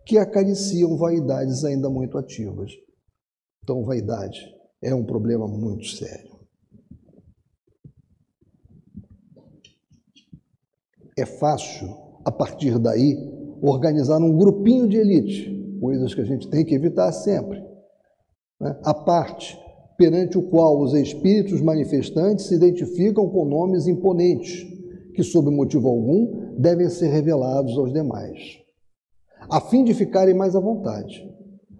[0.05, 2.72] que acariciam vaidades ainda muito ativas.
[3.62, 6.37] Então, vaidade é um problema muito sério.
[11.18, 13.16] É fácil a partir daí,
[13.62, 17.64] organizar um grupinho de elite, coisas que a gente tem que evitar sempre.
[18.61, 18.77] Né?
[18.83, 19.57] A parte
[19.97, 24.67] perante o qual os espíritos manifestantes se identificam com nomes imponentes,
[25.15, 28.59] que, sob motivo algum, devem ser revelados aos demais,
[29.51, 31.27] a fim de ficarem mais à vontade.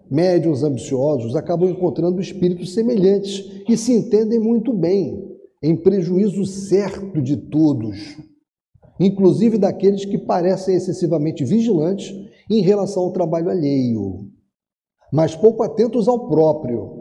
[0.09, 5.23] Médiuns ambiciosos acabam encontrando espíritos semelhantes e se entendem muito bem,
[5.61, 8.17] em prejuízo certo de todos
[8.99, 12.13] inclusive daqueles que parecem excessivamente vigilantes
[12.49, 14.29] em relação ao trabalho alheio,
[15.11, 16.96] mas pouco atentos ao próprio,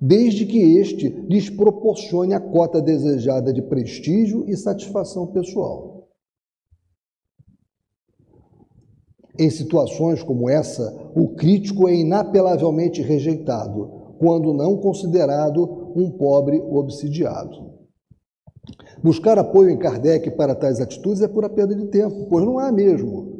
[0.00, 6.08] desde que este lhes proporcione a cota desejada de prestígio e satisfação pessoal.
[9.38, 17.76] Em situações como essa, o crítico é inapelavelmente rejeitado, quando não considerado um pobre obsidiado.
[19.02, 22.72] Buscar apoio em Kardec para tais atitudes é pura perda de tempo, pois não há
[22.72, 23.35] mesmo.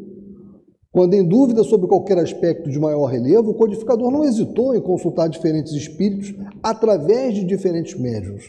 [0.96, 5.28] Quando em dúvida sobre qualquer aspecto de maior relevo, o codificador não hesitou em consultar
[5.28, 8.44] diferentes espíritos através de diferentes médiuns,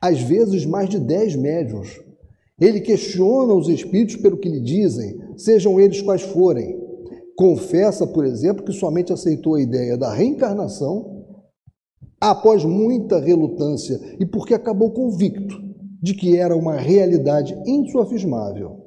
[0.00, 2.00] às vezes mais de dez médiuns.
[2.58, 6.80] Ele questiona os espíritos pelo que lhe dizem, sejam eles quais forem.
[7.36, 11.26] Confessa, por exemplo, que somente aceitou a ideia da reencarnação
[12.18, 15.54] após muita relutância e porque acabou convicto
[16.02, 18.79] de que era uma realidade insofismável,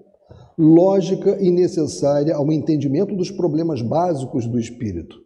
[0.57, 5.23] lógica e necessária ao entendimento dos problemas básicos do espírito.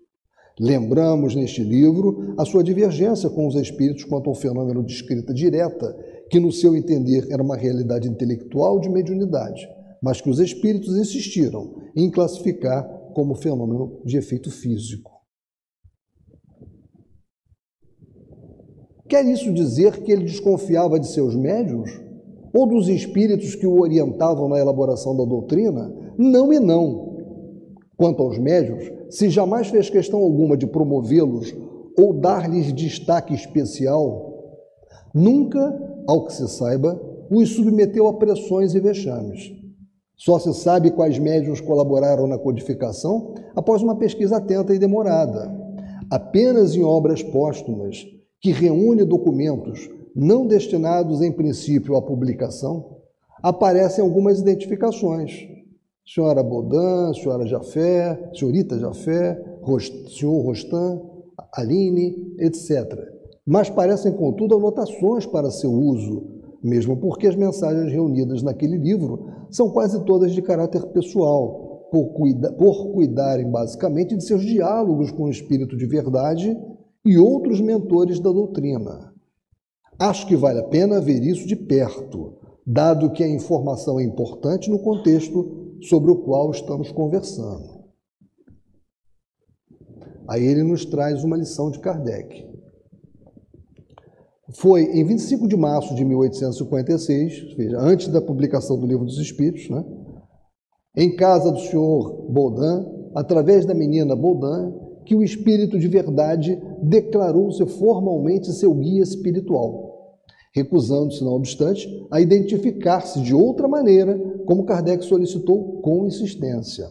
[0.60, 5.96] Lembramos neste livro a sua divergência com os espíritos quanto ao fenômeno de escrita direta,
[6.32, 9.68] que no seu entender era uma realidade intelectual de mediunidade,
[10.02, 15.12] mas que os espíritos insistiram em classificar como fenômeno de efeito físico.
[19.08, 22.07] Quer isso dizer que ele desconfiava de seus médios?
[22.58, 25.94] Ou dos espíritos que o orientavam na elaboração da doutrina?
[26.18, 27.16] Não e não.
[27.96, 31.56] Quanto aos médios, se jamais fez questão alguma de promovê-los
[31.96, 34.34] ou dar-lhes destaque especial,
[35.14, 35.72] nunca,
[36.08, 39.52] ao que se saiba, os submeteu a pressões e vexames.
[40.16, 45.56] Só se sabe quais médios colaboraram na codificação após uma pesquisa atenta e demorada.
[46.10, 48.04] Apenas em obras póstumas
[48.42, 52.98] que reúne documentos não destinados em princípio à publicação,
[53.42, 55.48] aparecem algumas identificações.
[56.04, 59.40] Senhora Baudin, senhora Jafé, senhorita Jafé,
[60.10, 61.00] senhor Rostan,
[61.54, 62.98] Aline, etc.
[63.46, 66.24] Mas parecem, contudo, anotações para seu uso,
[66.64, 72.52] mesmo porque as mensagens reunidas naquele livro são quase todas de caráter pessoal, por, cuida
[72.54, 76.58] por cuidarem basicamente de seus diálogos com o espírito de verdade
[77.06, 79.16] e outros mentores da doutrina.
[80.00, 84.70] Acho que vale a pena ver isso de perto, dado que a informação é importante
[84.70, 87.78] no contexto sobre o qual estamos conversando.
[90.28, 92.46] Aí ele nos traz uma lição de Kardec.
[94.54, 99.70] Foi em 25 de março de 1856, veja, antes da publicação do Livro dos Espíritos,
[99.70, 99.84] né?
[100.96, 104.74] em casa do senhor Baudin, através da menina Baudin,
[105.06, 109.87] que o Espírito de verdade declarou-se formalmente seu guia espiritual,
[110.58, 116.88] recusando-se, não obstante, a identificar-se de outra maneira, como Kardec solicitou com insistência.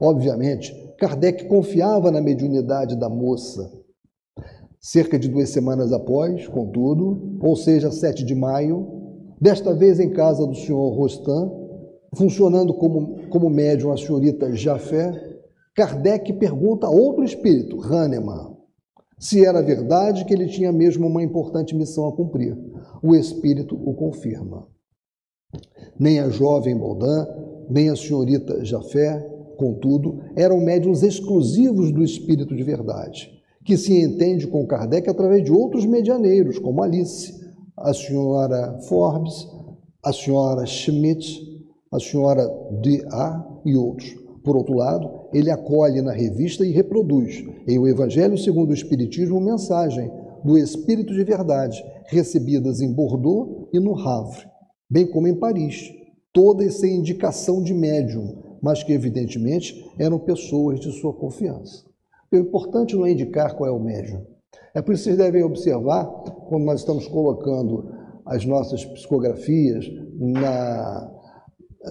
[0.00, 3.70] Obviamente, Kardec confiava na mediunidade da moça.
[4.80, 8.86] Cerca de duas semanas após, contudo, ou seja, 7 de maio,
[9.40, 11.50] desta vez em casa do senhor Rostan,
[12.14, 15.12] funcionando como, como médium a senhorita Jafé,
[15.74, 18.56] Kardec pergunta a outro espírito, Hahnemann,
[19.18, 22.56] se era verdade que ele tinha mesmo uma importante missão a cumprir.
[23.02, 24.66] O espírito o confirma.
[25.98, 27.26] Nem a jovem Baudin,
[27.70, 29.18] nem a senhorita Jafé,
[29.56, 33.30] contudo, eram médiums exclusivos do espírito de verdade,
[33.64, 37.34] que se entende com Kardec através de outros medianeiros, como Alice,
[37.76, 39.48] a senhora Forbes,
[40.04, 41.42] a senhora Schmidt,
[41.92, 42.46] a senhora
[42.80, 43.60] D.A.
[43.64, 44.14] e outros.
[44.44, 49.40] Por outro lado, ele acolhe na revista e reproduz, em O Evangelho segundo o Espiritismo,
[49.40, 50.10] mensagem
[50.46, 54.46] do Espírito de Verdade, recebidas em Bordeaux e no Havre,
[54.88, 55.92] bem como em Paris,
[56.32, 61.84] todas sem indicação de médium, mas que evidentemente eram pessoas de sua confiança.
[62.32, 64.24] O importante não é indicar qual é o médium.
[64.72, 66.04] É por isso que vocês devem observar,
[66.48, 67.92] quando nós estamos colocando
[68.24, 69.84] as nossas psicografias
[70.16, 71.10] na,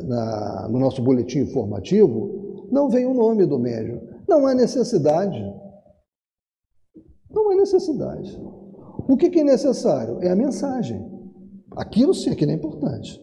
[0.01, 3.99] na, no nosso boletim informativo, não vem o nome do médium.
[4.29, 5.43] Não há necessidade.
[7.65, 8.39] Necessidade.
[9.09, 10.19] O que é necessário?
[10.21, 11.03] É a mensagem.
[11.71, 13.19] Aquilo sim que é importante.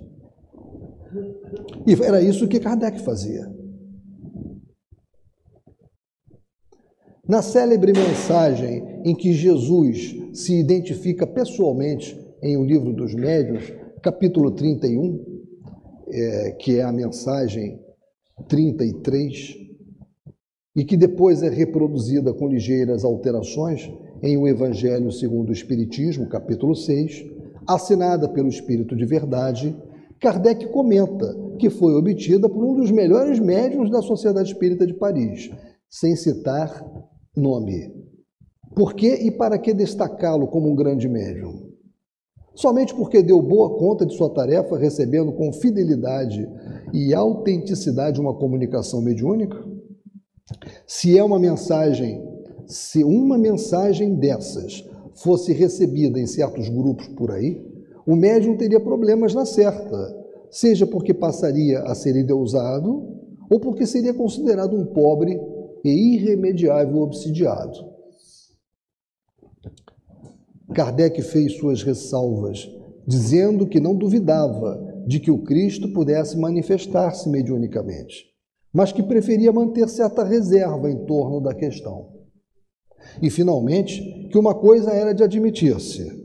[1.86, 3.48] E era isso que Kardec fazia.
[7.28, 14.50] Na célebre mensagem em que Jesus se identifica pessoalmente em O Livro dos Médiuns, capítulo
[14.50, 15.24] 31,
[16.08, 17.80] é, que é a mensagem
[18.48, 19.56] 33,
[20.74, 23.88] e que depois é reproduzida com ligeiras alterações
[24.22, 27.24] em O Evangelho segundo o Espiritismo, capítulo 6,
[27.66, 29.76] assinada pelo Espírito de Verdade,
[30.20, 35.50] Kardec comenta que foi obtida por um dos melhores médiuns da Sociedade Espírita de Paris,
[35.90, 36.84] sem citar
[37.36, 37.92] nome.
[38.76, 41.72] Por que e para que destacá-lo como um grande médium?
[42.54, 46.48] Somente porque deu boa conta de sua tarefa, recebendo com fidelidade
[46.92, 49.58] e autenticidade uma comunicação mediúnica?
[50.86, 52.22] Se é uma mensagem,
[52.66, 57.64] se uma mensagem dessas fosse recebida em certos grupos por aí,
[58.06, 60.16] o médium teria problemas na certa,
[60.50, 63.08] seja porque passaria a ser endeusado
[63.48, 65.38] ou porque seria considerado um pobre
[65.84, 67.92] e irremediável obsidiado.
[70.72, 72.68] Kardec fez suas ressalvas,
[73.06, 78.26] dizendo que não duvidava de que o Cristo pudesse manifestar-se mediunicamente,
[78.72, 82.21] mas que preferia manter certa reserva em torno da questão.
[83.20, 86.22] E, finalmente, que uma coisa era de admitir-se: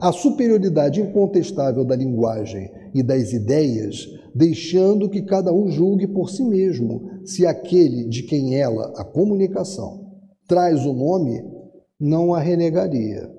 [0.00, 6.44] a superioridade incontestável da linguagem e das ideias, deixando que cada um julgue por si
[6.44, 10.12] mesmo se aquele de quem ela, a comunicação,
[10.46, 11.42] traz o nome,
[11.98, 13.30] não a renegaria.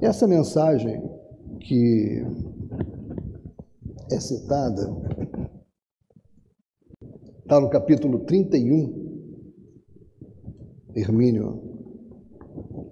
[0.00, 1.00] Essa mensagem
[1.60, 2.24] que
[4.10, 4.90] é citada
[7.42, 9.08] está no capítulo 31.
[10.94, 11.69] Hermínio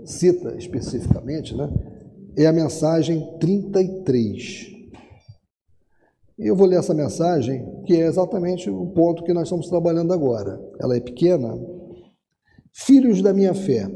[0.08, 1.68] cita especificamente, né?
[2.36, 4.78] É a mensagem 33.
[6.38, 10.12] E eu vou ler essa mensagem, que é exatamente o ponto que nós estamos trabalhando
[10.12, 10.60] agora.
[10.80, 11.52] Ela é pequena.
[12.72, 13.90] Filhos da minha fé,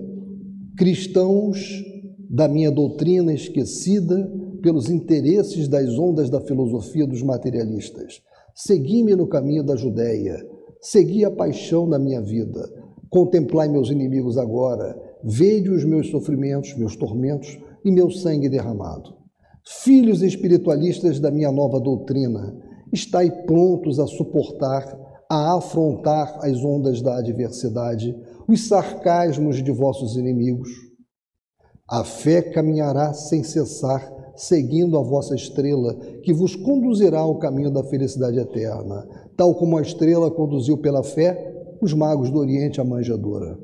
[0.77, 1.85] cristãos
[2.29, 4.29] da minha doutrina esquecida
[4.61, 8.21] pelos interesses das ondas da filosofia dos materialistas.
[8.55, 10.37] Segui-me no caminho da Judéia,
[10.81, 12.69] segui a paixão da minha vida.
[13.09, 19.15] Contemplai meus inimigos agora, vede os meus sofrimentos, meus tormentos e meu sangue derramado.
[19.65, 22.57] Filhos espiritualistas da minha nova doutrina,
[22.93, 24.85] estai prontos a suportar,
[25.31, 28.15] a afrontar as ondas da adversidade,
[28.49, 30.69] os sarcasmos de vossos inimigos.
[31.89, 37.85] A fé caminhará sem cessar, seguindo a vossa estrela, que vos conduzirá ao caminho da
[37.85, 39.07] felicidade eterna,
[39.37, 43.59] tal como a estrela conduziu pela fé os magos do Oriente à manjadora.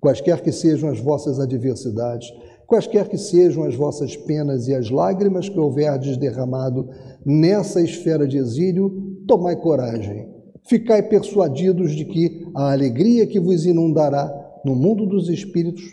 [0.00, 2.28] Quaisquer que sejam as vossas adversidades,
[2.66, 6.88] quaisquer que sejam as vossas penas e as lágrimas que houverdes derramado
[7.24, 10.28] nessa esfera de exílio, tomai coragem.
[10.68, 14.32] Ficai persuadidos de que a alegria que vos inundará
[14.64, 15.84] no mundo dos espíritos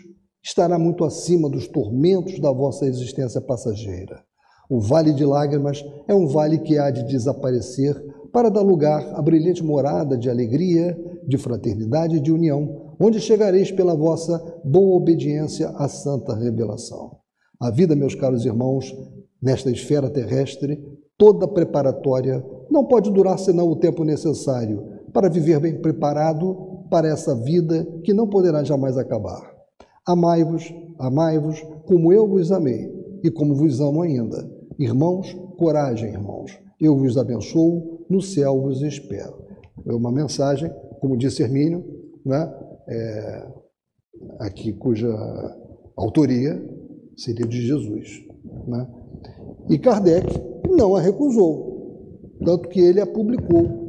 [0.42, 4.22] estará muito acima dos tormentos da vossa existência passageira.
[4.68, 7.94] O vale de lágrimas é um vale que há de desaparecer
[8.32, 13.70] para dar lugar à brilhante morada de alegria, de fraternidade e de união, onde chegareis
[13.70, 17.16] pela vossa boa obediência à santa revelação.
[17.60, 18.94] A vida, meus caros irmãos,
[19.40, 20.82] nesta esfera terrestre,
[21.16, 27.34] toda preparatória, não pode durar senão o tempo necessário para viver bem preparado para essa
[27.34, 29.54] vida que não poderá jamais acabar.
[30.06, 32.92] Amai-vos, amai-vos como eu vos amei
[33.22, 34.50] e como vos amo ainda.
[34.78, 36.58] Irmãos, coragem, irmãos.
[36.80, 39.44] Eu vos abençoo, no céu vos espero.
[39.86, 40.70] É uma mensagem,
[41.00, 41.84] como disse Hermínio,
[42.24, 42.52] né?
[42.86, 43.48] É,
[44.40, 45.08] aqui cuja
[45.96, 46.62] autoria
[47.16, 48.24] seria de Jesus.
[48.66, 48.88] Né?
[49.70, 50.26] E Kardec
[50.68, 53.84] não a recusou, tanto que ele a publicou.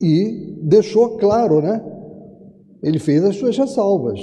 [0.00, 1.80] E deixou claro, né?
[2.82, 4.18] Ele fez as suas ressalvas,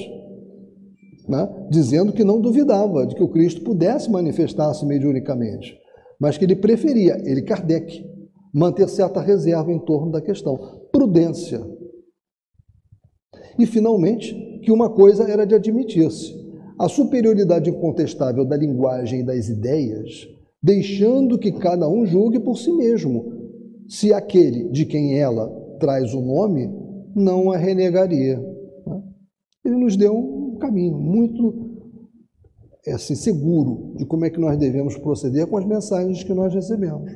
[1.27, 1.67] né?
[1.69, 5.77] dizendo que não duvidava de que o Cristo pudesse manifestar-se mediunicamente,
[6.19, 8.05] mas que ele preferia, ele Kardec,
[8.53, 10.57] manter certa reserva em torno da questão.
[10.91, 11.65] Prudência.
[13.57, 14.33] E, finalmente,
[14.63, 16.33] que uma coisa era de admitir-se:
[16.77, 20.27] a superioridade incontestável da linguagem e das ideias,
[20.61, 23.33] deixando que cada um julgue por si mesmo,
[23.87, 26.69] se aquele de quem ela traz o nome
[27.15, 28.39] não a renegaria.
[29.65, 31.69] Ele nos deu um caminho muito
[32.87, 37.11] assim, seguro de como é que nós devemos proceder com as mensagens que nós recebemos.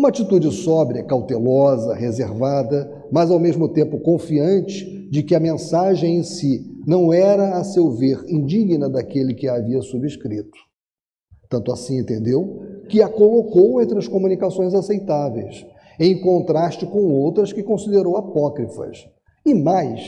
[0.00, 6.22] Uma atitude sóbria, cautelosa, reservada, mas ao mesmo tempo confiante de que a mensagem em
[6.22, 10.56] si não era, a seu ver, indigna daquele que a havia subscrito.
[11.50, 15.66] Tanto assim entendeu que a colocou entre as comunicações aceitáveis,
[15.98, 19.06] em contraste com outras que considerou apócrifas.
[19.44, 20.00] E mais,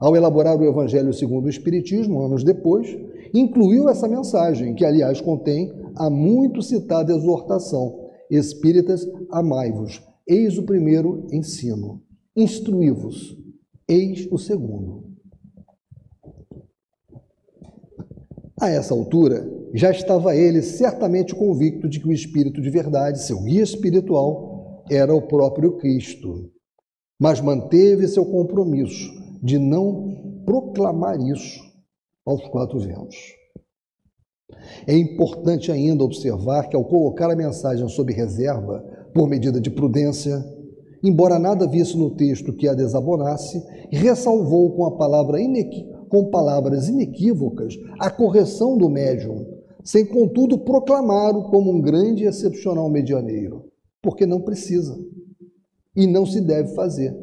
[0.00, 2.88] ao elaborar o Evangelho segundo o Espiritismo, anos depois,
[3.32, 7.97] incluiu essa mensagem, que aliás contém a muito citada exortação
[8.30, 10.02] Espíritas, amai-vos.
[10.26, 12.02] Eis o primeiro ensino.
[12.36, 13.36] Instruí-vos.
[13.88, 15.08] Eis o segundo.
[18.60, 23.40] A essa altura, já estava ele certamente convicto de que o Espírito de verdade, seu
[23.42, 26.50] guia espiritual, era o próprio Cristo,
[27.20, 29.12] mas manteve seu compromisso
[29.42, 31.62] de não proclamar isso
[32.26, 33.37] aos quatro ventos.
[34.86, 38.82] É importante ainda observar que, ao colocar a mensagem sob reserva,
[39.14, 40.42] por medida de prudência,
[41.02, 45.38] embora nada visse no texto que a desabonasse, ressalvou com, a palavra
[46.08, 49.46] com palavras inequívocas a correção do médium,
[49.84, 53.64] sem contudo proclamá-lo como um grande e excepcional medianeiro,
[54.02, 54.98] porque não precisa
[55.94, 57.14] e não se deve fazer.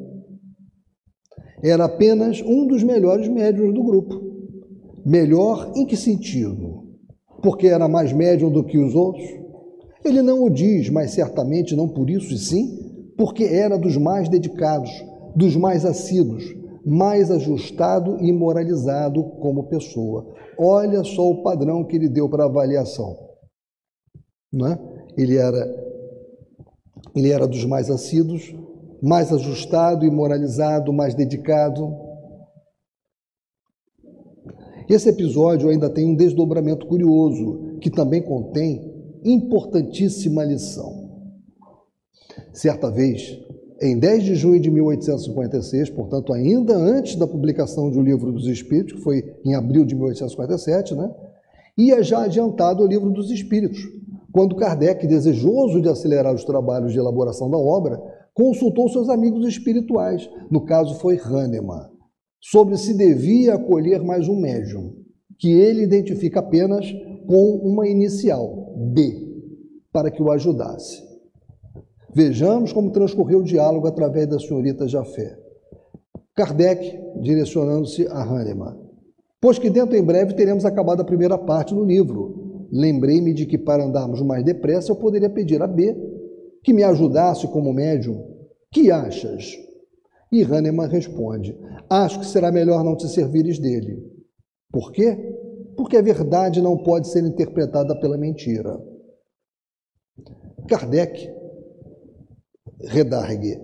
[1.64, 4.22] Era apenas um dos melhores médiums do grupo.
[5.06, 6.65] Melhor em que sentido?
[7.42, 9.26] Porque era mais médium do que os outros?
[10.04, 12.86] Ele não o diz, mas certamente não por isso, e sim
[13.18, 14.92] porque era dos mais dedicados,
[15.36, 16.44] dos mais assíduos,
[16.86, 20.34] mais ajustado e moralizado como pessoa.
[20.58, 23.16] Olha só o padrão que ele deu para avaliação.
[24.52, 24.80] Não é?
[25.18, 25.86] Ele era
[27.16, 28.54] ele era dos mais assíduos,
[29.02, 31.96] mais ajustado e moralizado, mais dedicado,
[34.88, 41.06] esse episódio ainda tem um desdobramento curioso, que também contém importantíssima lição.
[42.54, 43.40] Certa vez,
[43.82, 48.48] em 10 de junho de 1856, portanto, ainda antes da publicação de O Livro dos
[48.48, 51.12] Espíritos, que foi em abril de 1857, né?
[51.78, 53.80] ia já adiantado o Livro dos Espíritos,
[54.32, 58.02] quando Kardec, desejoso de acelerar os trabalhos de elaboração da obra,
[58.34, 61.95] consultou seus amigos espirituais, no caso foi Hahnemann
[62.52, 64.94] sobre se devia acolher mais um médium,
[65.40, 66.86] que ele identifica apenas
[67.26, 69.18] com uma inicial, B,
[69.92, 71.04] para que o ajudasse.
[72.14, 75.36] Vejamos como transcorreu o diálogo através da senhorita Jafé.
[76.36, 78.78] Kardec, direcionando-se a Hahnemann.
[79.42, 82.68] Pois que dentro em breve teremos acabado a primeira parte do livro.
[82.72, 85.96] Lembrei-me de que para andarmos mais depressa eu poderia pedir a B
[86.64, 88.24] que me ajudasse como médium.
[88.72, 89.66] Que achas?
[90.36, 91.58] E Hahnemann responde:
[91.90, 94.06] Acho que será melhor não te servires dele.
[94.70, 95.16] Por quê?
[95.78, 98.78] Porque a verdade não pode ser interpretada pela mentira.
[100.68, 101.32] Kardec
[102.82, 103.58] redargue.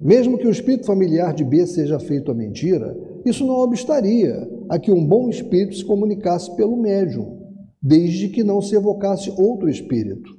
[0.00, 4.78] Mesmo que o espírito familiar de B seja feito a mentira, isso não obstaria a
[4.78, 7.42] que um bom espírito se comunicasse pelo médium,
[7.82, 10.30] desde que não se evocasse outro espírito.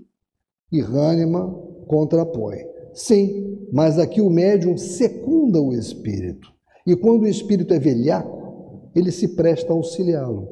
[0.71, 1.53] E Hahnemann
[1.85, 2.78] contrapõe.
[2.99, 6.51] Sim, mas aqui o médium secunda o espírito.
[6.85, 10.49] E quando o espírito é velhaco, ele se presta a auxiliá-lo.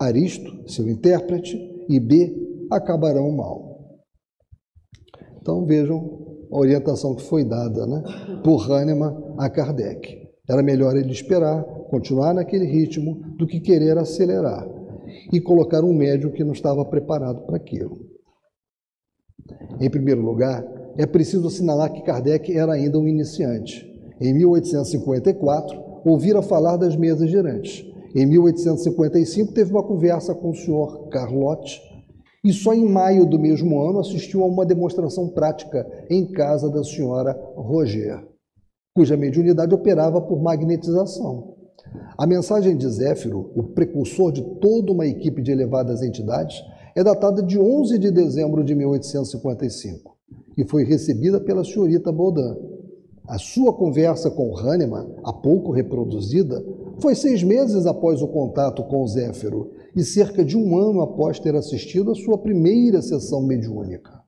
[0.00, 1.54] Aristo, seu intérprete,
[1.90, 4.00] e B acabarão mal.
[5.38, 8.02] Então vejam a orientação que foi dada né,
[8.42, 10.30] por Hahnemann a Kardec.
[10.48, 14.66] Era melhor ele esperar, continuar naquele ritmo, do que querer acelerar.
[15.30, 18.00] e colocar um médium que não estava preparado para aquilo.
[19.78, 20.64] Em primeiro lugar,
[20.96, 23.90] é preciso assinalar que Kardec era ainda um iniciante.
[24.20, 27.84] Em 1854, ouvira falar das mesas girantes.
[28.14, 31.80] Em 1855, teve uma conversa com o senhor Carlotti
[32.44, 36.84] e só em maio do mesmo ano assistiu a uma demonstração prática em casa da
[36.84, 38.22] senhora Roger,
[38.94, 41.54] cuja mediunidade operava por magnetização.
[42.18, 46.62] A mensagem de Zéfiro, o precursor de toda uma equipe de elevadas entidades,
[46.94, 50.12] é datada de 11 de dezembro de 1855
[50.56, 52.56] e foi recebida pela senhorita Baudin.
[53.26, 56.62] A sua conversa com Hahnemann, há pouco reproduzida,
[57.00, 61.54] foi seis meses após o contato com Zéfiro e cerca de um ano após ter
[61.54, 64.22] assistido a sua primeira sessão mediúnica.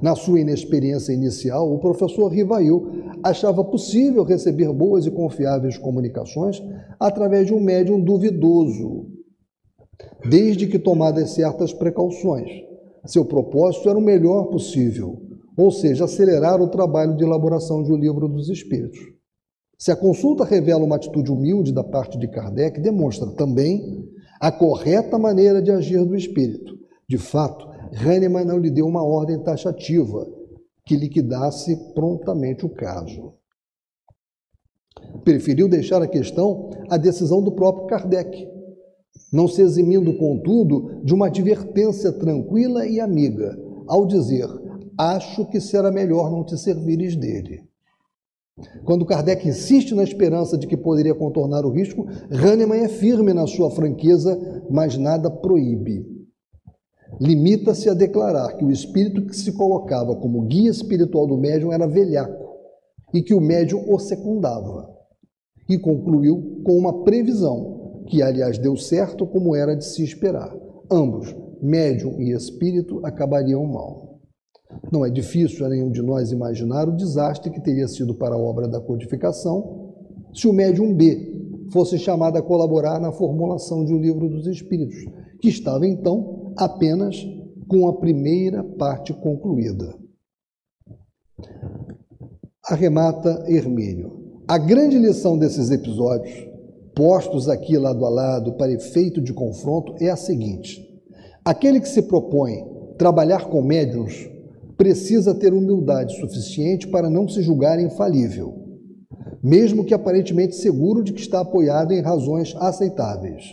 [0.00, 6.62] Na sua inexperiência inicial, o professor Rivail achava possível receber boas e confiáveis comunicações
[6.98, 9.06] através de um médium duvidoso,
[10.28, 12.71] desde que tomadas certas precauções.
[13.06, 15.20] Seu propósito era o melhor possível,
[15.56, 19.00] ou seja, acelerar o trabalho de elaboração de um livro dos Espíritos.
[19.78, 24.08] Se a consulta revela uma atitude humilde da parte de Kardec, demonstra também
[24.40, 26.78] a correta maneira de agir do espírito.
[27.08, 30.24] De fato, Hahnemann não lhe deu uma ordem taxativa
[30.86, 33.34] que liquidasse prontamente o caso.
[35.24, 38.48] Preferiu deixar a questão à decisão do próprio Kardec,
[39.32, 44.46] não se eximindo, contudo, de uma advertência tranquila e amiga, ao dizer:
[44.98, 47.64] Acho que será melhor não te servires dele.
[48.84, 53.46] Quando Kardec insiste na esperança de que poderia contornar o risco, Hahnemann é firme na
[53.46, 54.38] sua franqueza,
[54.70, 56.06] mas nada proíbe.
[57.18, 61.86] Limita-se a declarar que o espírito que se colocava como guia espiritual do médium era
[61.86, 62.52] velhaco
[63.12, 64.90] e que o médium o secundava.
[65.68, 70.54] E concluiu com uma previsão, que aliás deu certo como era de se esperar.
[70.90, 74.20] Ambos, médium e espírito, acabariam mal.
[74.90, 78.38] Não é difícil a nenhum de nós imaginar o desastre que teria sido para a
[78.38, 79.92] obra da codificação
[80.34, 81.32] se o médium B
[81.70, 84.96] fosse chamado a colaborar na formulação de um livro dos Espíritos,
[85.40, 87.16] que estava então apenas
[87.68, 89.94] com a primeira parte concluída.
[92.64, 94.42] Arremata Hermínio.
[94.46, 96.51] A grande lição desses episódios,
[96.94, 100.82] postos aqui lado a lado para efeito de confronto, é a seguinte:
[101.44, 102.64] aquele que se propõe
[102.98, 104.28] trabalhar com médiums
[104.76, 108.54] precisa ter humildade suficiente para não se julgar infalível,
[109.42, 113.44] mesmo que aparentemente seguro de que está apoiado em razões aceitáveis,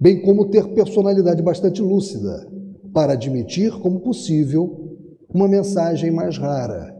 [0.00, 2.46] bem como ter personalidade bastante lúcida
[2.92, 4.96] para admitir como possível
[5.32, 6.94] uma mensagem mais rara,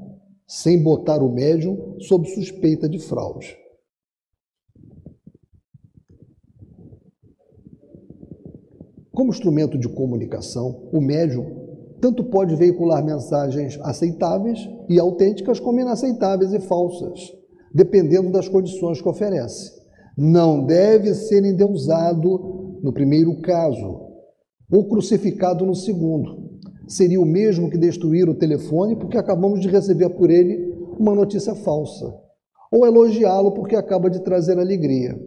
[0.46, 3.63] sem botar o médium sob suspeita de fraude.
[9.14, 11.64] Como instrumento de comunicação, o médium
[12.00, 17.32] tanto pode veicular mensagens aceitáveis e autênticas, como inaceitáveis e falsas,
[17.72, 19.72] dependendo das condições que oferece.
[20.18, 24.02] Não deve ser endeusado no primeiro caso,
[24.70, 26.58] ou crucificado no segundo.
[26.88, 31.54] Seria o mesmo que destruir o telefone porque acabamos de receber por ele uma notícia
[31.54, 32.12] falsa,
[32.70, 35.18] ou elogiá-lo porque acaba de trazer alegria.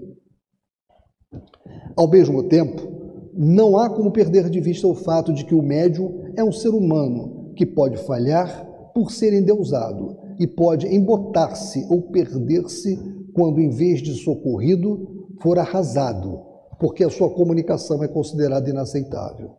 [1.95, 2.96] Ao mesmo tempo,
[3.37, 6.69] não há como perder de vista o fato de que o médium é um ser
[6.69, 8.65] humano que pode falhar
[8.95, 12.97] por ser endeusado e pode embotar-se ou perder-se
[13.33, 16.41] quando, em vez de socorrido, for arrasado,
[16.79, 19.51] porque a sua comunicação é considerada inaceitável.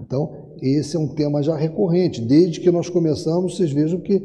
[0.00, 2.22] Então, esse é um tema já recorrente.
[2.22, 4.22] Desde que nós começamos, vocês vejam que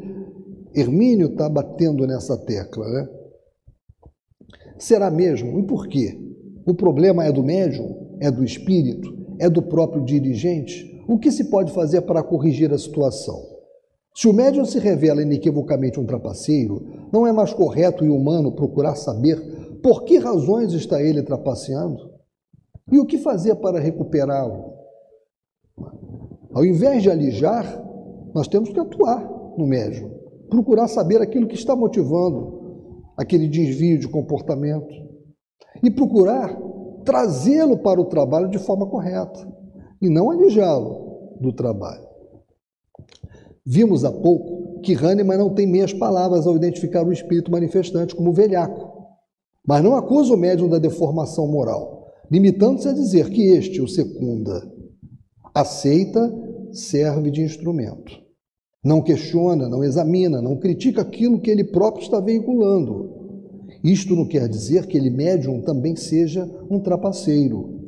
[0.74, 2.88] Hermínio está batendo nessa tecla.
[2.88, 3.08] Né?
[4.78, 5.58] Será mesmo?
[5.60, 6.29] E por quê?
[6.66, 8.16] O problema é do médium?
[8.20, 9.14] É do espírito?
[9.38, 11.02] É do próprio dirigente?
[11.08, 13.40] O que se pode fazer para corrigir a situação?
[14.14, 18.96] Se o médium se revela inequivocamente um trapaceiro, não é mais correto e humano procurar
[18.96, 19.40] saber
[19.82, 22.10] por que razões está ele trapaceando?
[22.92, 24.74] E o que fazer para recuperá-lo?
[26.52, 27.82] Ao invés de alijar,
[28.34, 30.10] nós temos que atuar no médium,
[30.50, 32.60] procurar saber aquilo que está motivando
[33.16, 35.09] aquele desvio de comportamento
[35.82, 36.56] e procurar
[37.04, 39.46] trazê-lo para o trabalho de forma correta
[40.00, 42.08] e não alijá-lo do trabalho.
[43.64, 48.32] Vimos há pouco que Hahnemann não tem meias palavras ao identificar o espírito manifestante como
[48.32, 48.90] velhaco,
[49.66, 54.62] mas não acusa o médium da deformação moral, limitando-se a dizer que este o secunda.
[55.54, 56.32] Aceita,
[56.72, 58.12] serve de instrumento.
[58.82, 63.19] Não questiona, não examina, não critica aquilo que ele próprio está veiculando
[63.82, 67.80] Isto não quer dizer que ele médium também seja um trapaceiro.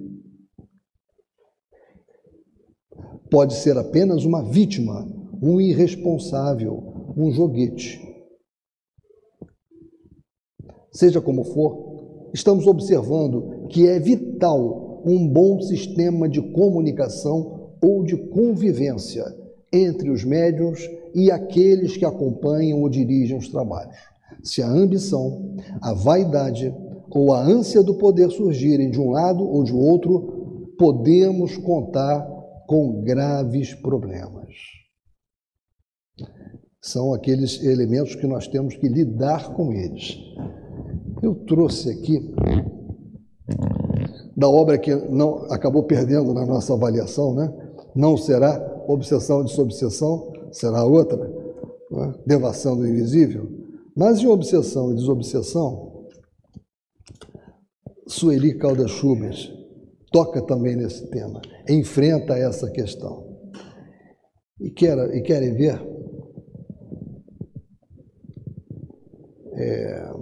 [3.30, 5.06] Pode ser apenas uma vítima,
[5.42, 8.00] um irresponsável, um joguete.
[10.90, 18.16] Seja como for, estamos observando que é vital um bom sistema de comunicação ou de
[18.28, 19.24] convivência
[19.72, 20.80] entre os médiuns
[21.14, 24.11] e aqueles que acompanham ou dirigem os trabalhos.
[24.42, 26.74] Se a ambição, a vaidade
[27.10, 32.26] ou a ânsia do poder surgirem de um lado ou de outro, podemos contar
[32.66, 34.54] com graves problemas.
[36.80, 40.18] São aqueles elementos que nós temos que lidar com eles.
[41.22, 42.34] Eu trouxe aqui
[44.36, 47.52] da obra que não acabou perdendo na nossa avaliação, né?
[47.94, 51.16] Não será obsessão e desobsessão, será outra,
[51.90, 52.14] né?
[52.26, 53.61] devação do invisível.
[53.96, 56.06] Mas em obsessão e desobsessão,
[58.06, 59.50] Sueli Caldas Schubert
[60.10, 63.30] toca também nesse tema, enfrenta essa questão.
[64.60, 65.80] E, quer, e querem ver?
[69.54, 70.12] É,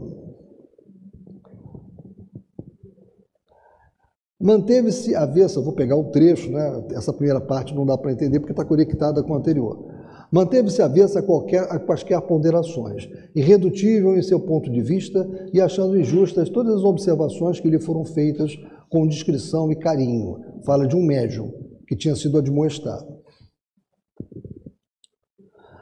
[4.40, 6.82] Manteve-se avessa, vou pegar o trecho, né?
[6.92, 9.99] essa primeira parte não dá para entender porque está conectada com a anterior.
[10.30, 15.98] Manteve-se avessa a, qualquer, a quaisquer ponderações, irredutível em seu ponto de vista e achando
[15.98, 18.56] injustas todas as observações que lhe foram feitas
[18.88, 20.38] com discrição e carinho.
[20.64, 21.52] Fala de um médium
[21.86, 23.18] que tinha sido admoestado.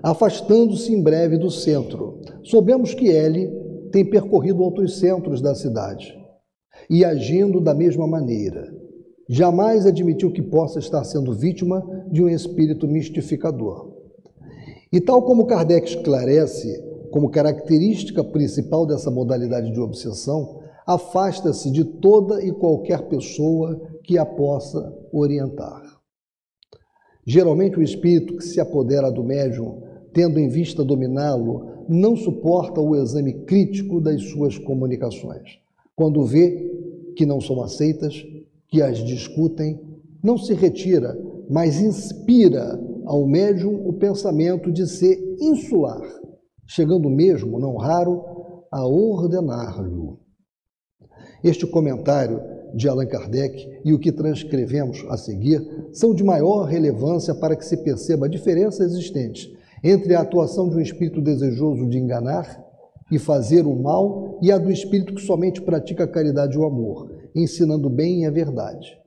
[0.03, 3.51] Afastando-se em breve do centro, soubemos que ele
[3.91, 6.17] tem percorrido outros centros da cidade
[6.89, 8.73] e agindo da mesma maneira.
[9.29, 13.98] Jamais admitiu que possa estar sendo vítima de um espírito mistificador.
[14.91, 22.43] E tal como Kardec esclarece, como característica principal dessa modalidade de obsessão, afasta-se de toda
[22.43, 25.83] e qualquer pessoa que a possa orientar.
[27.27, 29.83] Geralmente, o espírito que se apodera do médium,
[30.15, 35.59] tendo em vista dominá-lo, não suporta o exame crítico das suas comunicações.
[35.95, 38.25] Quando vê que não são aceitas,
[38.69, 39.79] que as discutem,
[40.23, 41.19] não se retira,
[41.51, 46.03] mas inspira ao médium o pensamento de ser insular,
[46.67, 48.23] chegando mesmo, não raro,
[48.71, 50.15] a ordenar-lhe.
[51.43, 52.39] Este comentário
[52.75, 57.65] de Allan Kardec e o que transcrevemos a seguir são de maior relevância para que
[57.65, 62.63] se perceba a diferença existente entre a atuação de um espírito desejoso de enganar
[63.11, 66.65] e fazer o mal, e a do espírito que somente pratica a caridade e o
[66.67, 68.99] amor, ensinando bem e a verdade.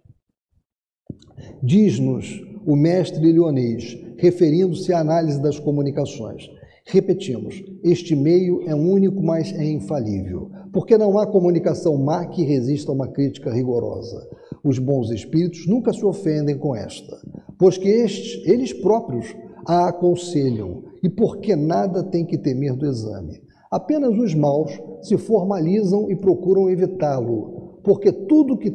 [1.62, 6.50] Diz-nos o mestre Leonês, referindo-se à análise das comunicações.
[6.86, 12.92] Repetimos, este meio é único, mas é infalível, porque não há comunicação má que resista
[12.92, 14.28] a uma crítica rigorosa.
[14.64, 17.18] Os bons espíritos nunca se ofendem com esta,
[17.58, 19.36] pois que estes, eles próprios,
[19.66, 23.42] a aconselham, e porque nada tem que temer do exame.
[23.72, 28.72] Apenas os maus se formalizam e procuram evitá-lo, porque tudo que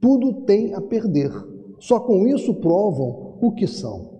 [0.00, 1.30] tudo tem a perder.
[1.78, 4.14] Só com isso provam o que são.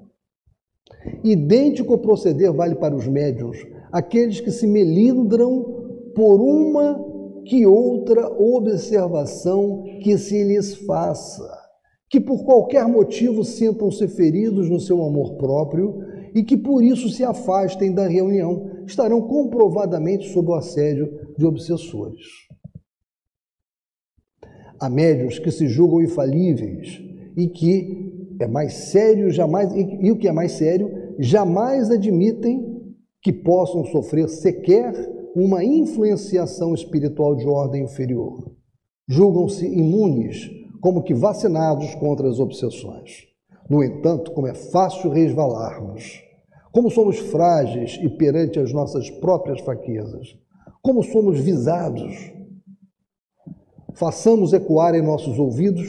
[1.23, 3.59] Idêntico proceder vale para os médiuns,
[3.93, 7.03] aqueles que se melindram por uma
[7.45, 11.49] que outra observação que se lhes faça,
[12.09, 16.01] que por qualquer motivo sintam-se feridos no seu amor próprio
[16.35, 22.25] e que por isso se afastem da reunião, estarão comprovadamente sob o assédio de obsessores.
[24.81, 27.01] Há médios que se julgam infalíveis
[27.37, 32.75] e que é mais sério, jamais, e, e o que é mais sério, jamais admitem
[33.23, 34.93] que possam sofrer sequer
[35.35, 38.53] uma influenciação espiritual de ordem inferior.
[39.09, 43.27] Julgam-se imunes, como que vacinados contra as obsessões.
[43.69, 46.23] No entanto, como é fácil resvalarmos,
[46.71, 50.37] como somos frágeis e perante as nossas próprias fraquezas,
[50.83, 52.33] como somos visados.
[53.95, 55.87] Façamos ecoar em nossos ouvidos,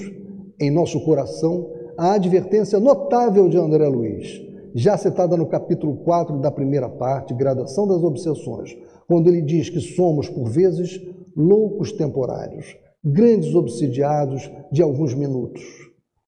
[0.60, 4.42] em nosso coração, a advertência notável de André Luiz,
[4.74, 8.76] já citada no capítulo 4 da primeira parte, Gradação das Obsessões,
[9.08, 11.00] quando ele diz que somos, por vezes,
[11.36, 15.64] loucos temporários, grandes obsidiados de alguns minutos,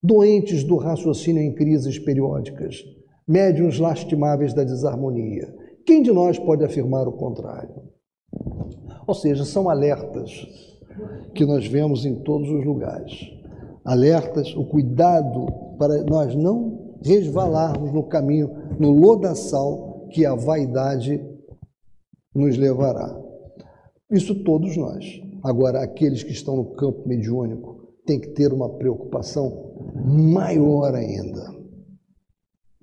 [0.01, 2.85] doentes do raciocínio em crises periódicas,
[3.27, 5.53] médiuns lastimáveis da desarmonia.
[5.85, 7.81] Quem de nós pode afirmar o contrário?
[9.05, 10.47] Ou seja, são alertas
[11.33, 13.36] que nós vemos em todos os lugares.
[13.87, 15.45] Alertas, o cuidado
[15.79, 21.25] para nós não resvalarmos no caminho, no lodaçal que a vaidade
[22.35, 23.17] nos levará.
[24.11, 25.05] Isso todos nós.
[25.41, 29.73] Agora, aqueles que estão no campo mediúnico têm que ter uma preocupação
[30.05, 31.49] maior ainda,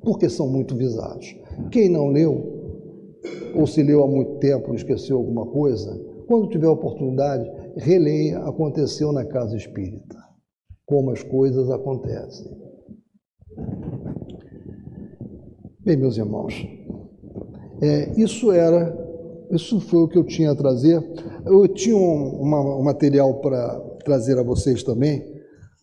[0.01, 1.37] porque são muito visados.
[1.71, 3.21] Quem não leu,
[3.55, 5.95] ou se leu há muito tempo esqueceu alguma coisa,
[6.27, 7.47] quando tiver oportunidade,
[7.77, 10.24] releia Aconteceu na Casa Espírita.
[10.87, 12.51] Como as coisas acontecem.
[15.81, 16.67] Bem, meus irmãos,
[17.81, 18.97] é, isso era,
[19.51, 21.03] isso foi o que eu tinha a trazer.
[21.45, 25.23] Eu tinha um, uma, um material para trazer a vocês também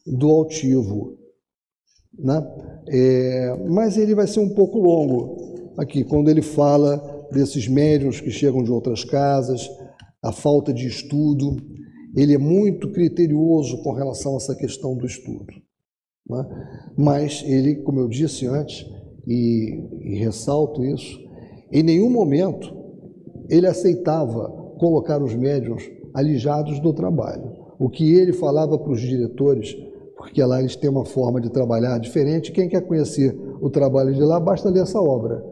[0.06, 1.18] do altivo,
[2.18, 2.44] né?
[2.88, 8.32] É, mas ele vai ser um pouco longo aqui, quando ele fala desses médiums que
[8.32, 9.70] chegam de outras casas,
[10.24, 11.58] a falta de estudo,
[12.16, 15.54] ele é muito criterioso com relação a essa questão do estudo.
[16.30, 16.46] Né?
[16.98, 18.86] Mas ele, como eu disse antes,
[19.28, 21.20] e, e ressalto isso,
[21.72, 22.76] em nenhum momento
[23.50, 25.84] ele aceitava colocar os médiums
[26.14, 27.52] alijados do trabalho.
[27.80, 29.76] O que ele falava para os diretores,
[30.16, 34.22] porque lá eles têm uma forma de trabalhar diferente, quem quer conhecer o trabalho de
[34.22, 35.44] lá, basta ler essa obra,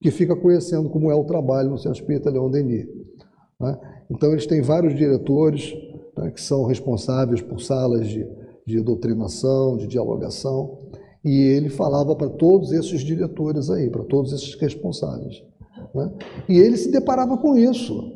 [0.00, 2.86] que fica conhecendo como é o trabalho no Centro Espírita Leon Denis.
[3.60, 3.78] Né?
[4.10, 5.74] Então, eles têm vários diretores
[6.16, 8.26] né, que são responsáveis por salas de,
[8.66, 10.78] de doutrinação, de dialogação,
[11.24, 15.42] e ele falava para todos esses diretores aí, para todos esses responsáveis.
[15.94, 16.12] Né?
[16.48, 18.12] E ele se deparava com isso,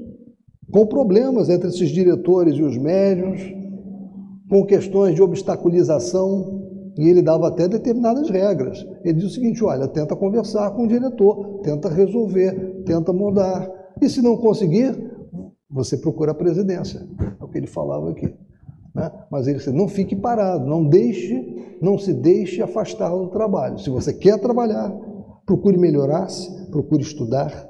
[0.70, 3.40] com problemas entre esses diretores e os médios,
[4.50, 6.58] com questões de obstaculização,
[6.98, 8.84] e ele dava até determinadas regras.
[9.04, 13.70] Ele dizia o seguinte: olha, tenta conversar com o diretor, tenta resolver, tenta mudar.
[14.02, 15.07] E se não conseguir,
[15.70, 17.06] você procura a presidência.
[17.40, 18.34] É o que ele falava aqui.
[18.94, 19.12] Né?
[19.30, 23.78] Mas ele disse, não fique parado, não deixe, não se deixe afastar do trabalho.
[23.78, 24.90] Se você quer trabalhar,
[25.44, 27.68] procure melhorar-se, procure estudar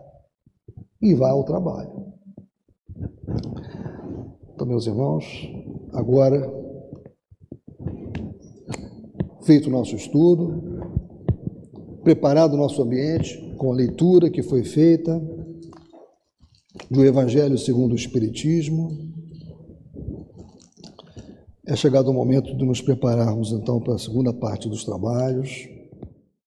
[1.00, 2.08] e vá ao trabalho.
[4.54, 5.24] Então, meus irmãos,
[5.92, 6.52] agora,
[9.42, 10.62] feito o nosso estudo,
[12.02, 15.20] preparado o nosso ambiente com a leitura que foi feita,
[16.90, 18.96] do Evangelho segundo o Espiritismo.
[21.66, 25.68] É chegado o momento de nos prepararmos então para a segunda parte dos trabalhos.